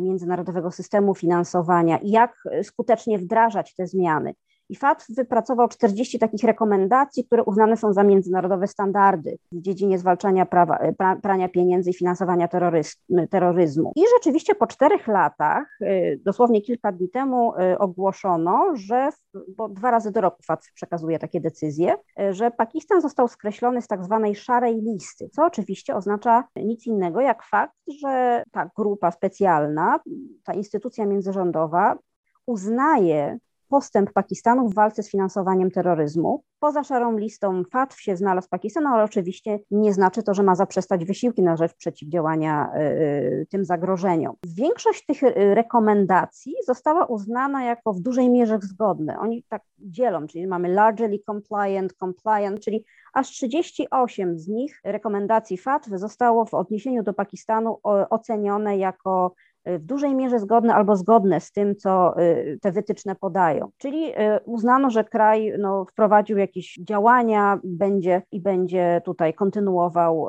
międzynarodowego 0.00 0.70
systemu 0.70 1.14
finansowania 1.14 1.98
i 1.98 2.10
jak 2.10 2.44
skutecznie 2.62 3.18
wdrażać 3.18 3.74
te 3.74 3.86
zmiany. 3.86 4.34
I 4.70 4.76
FATF 4.76 5.06
wypracował 5.08 5.68
40 5.68 6.18
takich 6.18 6.44
rekomendacji, 6.44 7.24
które 7.24 7.44
uznane 7.44 7.76
są 7.76 7.92
za 7.92 8.04
międzynarodowe 8.04 8.66
standardy 8.66 9.36
w 9.52 9.60
dziedzinie 9.60 9.98
zwalczania 9.98 10.46
prawa, 10.46 10.78
pra, 10.98 11.16
prania 11.16 11.48
pieniędzy 11.48 11.90
i 11.90 11.94
finansowania 11.94 12.48
terroryzmu. 13.30 13.92
I 13.96 14.02
rzeczywiście 14.16 14.54
po 14.54 14.66
czterech 14.66 15.06
latach, 15.06 15.78
dosłownie 16.24 16.62
kilka 16.62 16.92
dni 16.92 17.10
temu 17.10 17.52
ogłoszono, 17.78 18.66
że, 18.74 19.08
bo 19.56 19.68
dwa 19.68 19.90
razy 19.90 20.10
do 20.10 20.20
roku 20.20 20.42
FATF 20.42 20.72
przekazuje 20.74 21.18
takie 21.18 21.40
decyzje, 21.40 21.94
że 22.30 22.50
Pakistan 22.50 23.00
został 23.00 23.28
skreślony 23.28 23.82
z 23.82 23.86
tak 23.86 24.04
zwanej 24.04 24.34
szarej 24.34 24.80
listy, 24.80 25.28
co 25.28 25.46
oczywiście 25.46 25.94
oznacza 25.94 26.44
nic 26.56 26.86
innego 26.86 27.20
jak 27.20 27.42
fakt, 27.42 27.74
że 28.00 28.42
ta 28.52 28.70
grupa 28.76 29.10
specjalna, 29.10 30.00
ta 30.44 30.52
instytucja 30.52 31.06
międzyrządowa 31.06 31.98
uznaje 32.46 33.38
postęp 33.70 34.12
Pakistanu 34.12 34.68
w 34.68 34.74
walce 34.74 35.02
z 35.02 35.10
finansowaniem 35.10 35.70
terroryzmu. 35.70 36.44
Poza 36.60 36.84
szarą 36.84 37.16
listą 37.16 37.62
FATF 37.72 38.00
się 38.00 38.16
znalazł 38.16 38.48
Pakistan, 38.48 38.86
ale 38.86 39.04
oczywiście 39.04 39.58
nie 39.70 39.92
znaczy 39.92 40.22
to, 40.22 40.34
że 40.34 40.42
ma 40.42 40.54
zaprzestać 40.54 41.04
wysiłki 41.04 41.42
na 41.42 41.56
rzecz 41.56 41.74
przeciwdziałania 41.74 42.72
y, 42.74 42.80
y, 42.80 43.46
tym 43.50 43.64
zagrożeniom. 43.64 44.36
Większość 44.46 45.06
tych 45.06 45.22
y, 45.22 45.54
rekomendacji 45.54 46.54
została 46.66 47.06
uznana 47.06 47.64
jako 47.64 47.92
w 47.92 48.00
dużej 48.00 48.30
mierze 48.30 48.58
zgodne. 48.62 49.18
Oni 49.18 49.44
tak 49.48 49.62
dzielą, 49.78 50.26
czyli 50.26 50.46
mamy 50.46 50.68
largely 50.68 51.18
compliant, 51.26 51.92
compliant, 51.92 52.60
czyli 52.60 52.84
aż 53.12 53.28
38 53.28 54.38
z 54.38 54.48
nich 54.48 54.80
rekomendacji 54.84 55.58
FATF 55.58 55.90
zostało 55.94 56.44
w 56.44 56.54
odniesieniu 56.54 57.02
do 57.02 57.14
Pakistanu 57.14 57.80
ocenione 58.10 58.78
jako 58.78 59.34
w 59.66 59.84
dużej 59.84 60.14
mierze 60.14 60.38
zgodne 60.38 60.74
albo 60.74 60.96
zgodne 60.96 61.40
z 61.40 61.52
tym, 61.52 61.76
co 61.76 62.20
y, 62.20 62.58
te 62.62 62.72
wytyczne 62.72 63.14
podają. 63.14 63.70
Czyli 63.78 64.10
y, 64.10 64.14
uznano, 64.44 64.90
że 64.90 65.04
kraj 65.04 65.52
no, 65.58 65.84
wprowadził 65.84 66.38
jakieś 66.38 66.74
działania 66.74 67.60
będzie 67.64 68.22
i 68.32 68.40
będzie 68.40 69.02
tutaj 69.04 69.34
kontynuował 69.34 70.26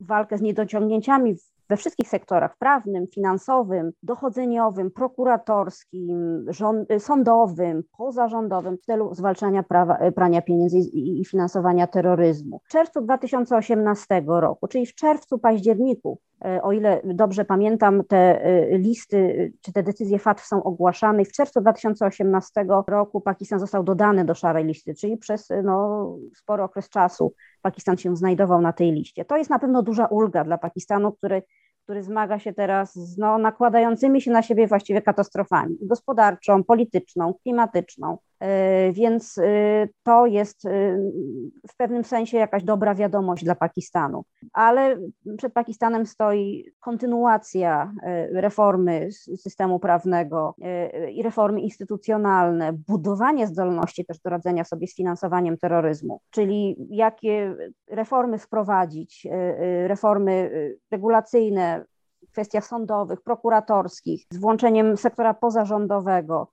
walkę 0.00 0.38
z 0.38 0.40
niedociągnięciami 0.40 1.36
we 1.70 1.76
wszystkich 1.76 2.08
sektorach 2.08 2.56
prawnym, 2.58 3.06
finansowym, 3.06 3.92
dochodzeniowym, 4.02 4.90
prokuratorskim, 4.90 6.46
rząd, 6.48 6.88
sądowym, 6.98 7.82
pozarządowym 7.98 8.76
w 8.76 8.80
celu 8.80 9.14
zwalczania 9.14 9.62
prawa, 9.62 9.98
prania 10.14 10.42
pieniędzy 10.42 10.78
i, 10.78 11.20
i 11.20 11.24
finansowania 11.24 11.86
terroryzmu. 11.86 12.60
W 12.64 12.68
czerwcu 12.68 13.00
2018 13.00 14.22
roku, 14.26 14.68
czyli 14.68 14.86
w 14.86 14.94
czerwcu, 14.94 15.38
październiku 15.38 16.18
o 16.62 16.72
ile 16.72 17.00
dobrze 17.04 17.44
pamiętam, 17.44 18.04
te 18.04 18.44
e, 18.44 18.78
listy 18.78 19.52
czy 19.60 19.72
te 19.72 19.82
decyzje 19.82 20.18
FATF 20.18 20.46
są 20.46 20.62
ogłaszane 20.62 21.22
i 21.22 21.24
w 21.24 21.32
czerwcu 21.32 21.60
2018 21.60 22.64
roku 22.86 23.20
Pakistan 23.20 23.58
został 23.60 23.84
dodany 23.84 24.24
do 24.24 24.34
szarej 24.34 24.64
listy, 24.64 24.94
czyli 24.94 25.16
przez 25.16 25.48
no, 25.64 26.06
spory 26.36 26.62
okres 26.62 26.88
czasu 26.88 27.34
Pakistan 27.62 27.96
się 27.96 28.16
znajdował 28.16 28.60
na 28.60 28.72
tej 28.72 28.92
liście. 28.92 29.24
To 29.24 29.36
jest 29.36 29.50
na 29.50 29.58
pewno 29.58 29.82
duża 29.82 30.06
ulga 30.06 30.44
dla 30.44 30.58
Pakistanu, 30.58 31.12
który 31.12 31.42
który 31.90 32.02
zmaga 32.02 32.38
się 32.38 32.52
teraz 32.52 32.94
z 32.94 33.18
no, 33.18 33.38
nakładającymi 33.38 34.20
się 34.20 34.30
na 34.30 34.42
siebie 34.42 34.66
właściwie 34.66 35.02
katastrofami 35.02 35.76
gospodarczą, 35.82 36.64
polityczną, 36.64 37.34
klimatyczną. 37.42 38.18
E, 38.40 38.92
więc 38.92 39.38
e, 39.38 39.88
to 40.02 40.26
jest 40.26 40.66
e, 40.66 40.70
w 41.68 41.76
pewnym 41.76 42.04
sensie 42.04 42.36
jakaś 42.36 42.64
dobra 42.64 42.94
wiadomość 42.94 43.44
dla 43.44 43.54
Pakistanu. 43.54 44.24
Ale 44.52 44.98
przed 45.36 45.52
Pakistanem 45.52 46.06
stoi 46.06 46.64
kontynuacja 46.80 47.92
reformy 48.32 49.08
systemu 49.36 49.78
prawnego 49.78 50.54
i 51.12 51.22
reformy 51.22 51.60
instytucjonalne, 51.60 52.72
budowanie 52.72 53.46
zdolności 53.46 54.04
też 54.04 54.18
do 54.18 54.30
radzenia 54.30 54.64
sobie 54.64 54.86
z 54.86 54.96
finansowaniem 54.96 55.58
terroryzmu, 55.58 56.20
czyli 56.30 56.76
jakie 56.90 57.56
reformy 57.88 58.38
wprowadzić, 58.38 59.26
reformy 59.86 60.50
regulacyjne, 60.90 61.84
w 62.28 62.32
kwestiach 62.32 62.66
sądowych, 62.66 63.20
prokuratorskich, 63.22 64.26
z 64.30 64.36
włączeniem 64.36 64.96
sektora 64.96 65.34
pozarządowego, 65.34 66.50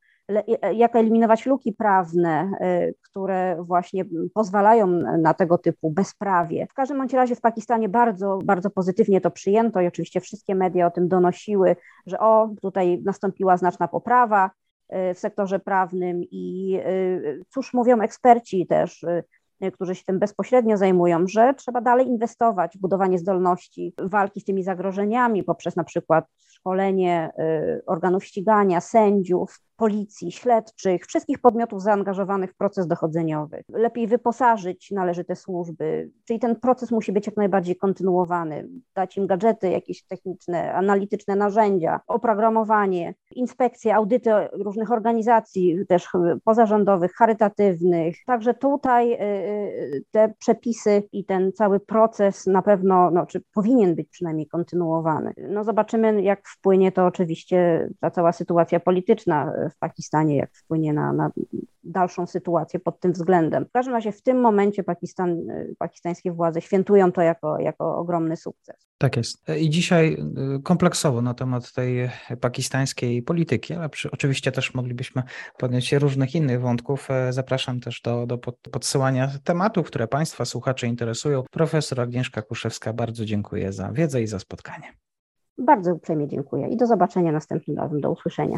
jak 0.74 0.96
eliminować 0.96 1.46
luki 1.46 1.74
prawne, 1.74 2.52
e, 2.60 2.94
które 2.94 3.58
właśnie 3.60 4.06
pozwalają 4.34 4.88
na 5.18 5.34
tego 5.34 5.58
typu 5.58 5.92
bezprawie. 5.92 6.68
W 6.68 6.74
każdym 6.74 6.98
bądź 6.98 7.13
razie 7.13 7.36
w 7.36 7.42
Pakistanie 7.42 7.90
bardzo, 7.90 8.40
bardzo 8.44 8.70
pozytywnie 8.70 9.22
to 9.22 9.32
przyjęto 9.32 9.82
i 9.82 9.88
oczywiście 9.88 10.22
wszystkie 10.22 10.56
media 10.56 10.88
o 10.88 10.92
tym 10.92 11.08
donosiły, 11.08 11.76
że 12.06 12.20
o, 12.20 12.50
tutaj 12.62 13.02
nastąpiła 13.06 13.58
znaczna 13.58 13.88
poprawa 13.88 14.52
e, 14.90 15.13
w 15.13 15.20
sektorze 15.20 15.60
prawnym 15.60 16.22
i 16.32 16.80
cóż 17.50 17.74
mówią 17.74 18.02
eksperci 18.02 18.68
też, 18.68 19.06
którzy 19.74 19.96
się 19.96 20.04
tym 20.04 20.20
bezpośrednio 20.20 20.78
zajmują, 20.78 21.28
że 21.28 21.54
trzeba 21.54 21.82
dalej 21.82 22.08
inwestować 22.08 22.78
w 22.78 22.82
budowanie 22.82 23.20
zdolności 23.20 23.94
walki 23.98 24.42
z 24.42 24.44
tymi 24.44 24.63
zagrożeniami 24.63 25.44
poprzez 25.44 25.76
na 25.76 25.84
przykład 25.84 26.26
szkolenie 26.48 27.32
organów 27.86 28.26
ścigania, 28.26 28.82
sędziów, 28.82 29.60
policji, 29.78 30.32
śledczych, 30.32 31.06
wszystkich 31.06 31.40
podmiotów 31.40 31.82
zaangażowanych 31.82 32.52
w 32.52 32.58
proces 32.58 32.88
dochodzeniowy. 32.88 33.63
Lepiej 33.70 34.08
wyposażyć 34.08 34.92
należy 34.92 35.24
te 35.24 35.36
służby, 35.36 36.12
czyli 36.26 36.40
ten 36.40 36.56
proces 36.56 36.92
musi 36.92 37.12
być 37.12 37.28
jak 37.28 37.38
najbardziej 37.38 37.76
kontynuowany, 37.76 38.70
dać 38.96 39.18
im 39.18 39.28
gadżety 39.28 39.70
jakieś 39.70 40.04
techniczne, 40.04 40.74
analityczne 40.74 41.36
narzędzia, 41.36 42.00
oprogramowanie, 42.08 43.13
inspekcje, 43.32 43.96
audyty 43.96 44.32
różnych 44.52 44.92
organizacji 44.92 45.86
też 45.88 46.08
pozarządowych, 46.44 47.13
charytatywnych. 47.13 48.16
Także 48.26 48.54
tutaj 48.54 49.13
y, 49.13 49.18
y, 49.18 50.04
te 50.12 50.34
przepisy 50.40 51.04
i 51.12 51.26
ten 51.26 51.52
cały 51.54 51.80
proces 51.80 52.48
na 52.48 52.62
pewno, 52.62 53.12
no, 53.12 53.26
czy 53.26 53.42
powinien 53.54 53.96
być 53.96 54.10
przynajmniej 54.10 54.48
kontynuowany. 54.48 55.34
No 55.50 55.63
zobaczymy, 55.63 56.22
jak 56.22 56.48
wpłynie 56.48 56.92
to 56.92 57.06
oczywiście 57.06 57.90
ta 58.00 58.12
cała 58.12 58.32
sytuacja 58.32 58.80
polityczna 58.80 59.54
w 59.69 59.77
Pakistanie, 59.77 60.38
jak 60.38 60.56
wpłynie 60.56 60.93
na, 60.93 61.13
na 61.13 61.32
dalszą 61.84 62.27
sytuację 62.27 62.80
pod 62.80 62.99
tym 62.99 63.12
względem. 63.12 63.65
W 63.65 63.71
każdym 63.71 63.93
razie 63.93 64.12
w 64.12 64.21
tym 64.21 64.41
momencie 64.41 64.84
Pakistan, 64.84 65.38
pakistańskie 65.77 66.32
władze 66.32 66.62
świętują 66.62 67.12
to 67.12 67.21
jako, 67.21 67.60
jako 67.60 67.97
ogromny 67.97 68.38
sukces. 68.38 68.88
Tak 68.97 69.17
jest. 69.17 69.49
I 69.60 69.69
dzisiaj 69.69 70.17
y, 70.58 70.62
kompleksowo 70.63 71.21
na 71.21 71.34
temat 71.34 71.73
tej 71.73 72.10
pakistańskiej 72.41 73.21
polityki, 73.21 73.73
ale 73.73 73.89
przy, 73.89 74.12
oczywiście 74.12 74.51
też 74.51 74.73
moglibyśmy 74.73 75.23
podjąć 75.58 75.88
się 75.88 75.99
różnych 75.99 76.36
innych 76.36 76.62
wątków. 76.62 77.12
E, 77.12 77.34
zapraszam 77.34 77.80
też 77.80 78.01
do, 78.01 78.25
do 78.25 78.38
podsyłania 78.71 79.32
tematów, 79.43 79.88
które 79.88 80.08
Państwa 80.08 80.45
słuchacze 80.45 80.88
interesują. 80.88 81.43
Profesor 81.51 82.01
Agnieszka 82.01 82.41
Kuszewska, 82.41 82.93
bardzo 82.93 83.25
dziękuję 83.25 83.73
za 83.73 83.91
wiedzę 83.91 84.21
i 84.21 84.27
za 84.27 84.39
spotkanie. 84.39 84.88
Bardzo 85.58 85.93
uprzejmie 85.93 86.27
dziękuję 86.27 86.67
i 86.67 86.77
do 86.77 86.88
zobaczenia 86.88 87.32
następnym 87.32 87.77
razem. 87.77 88.01
Do 88.01 88.12
usłyszenia. 88.12 88.58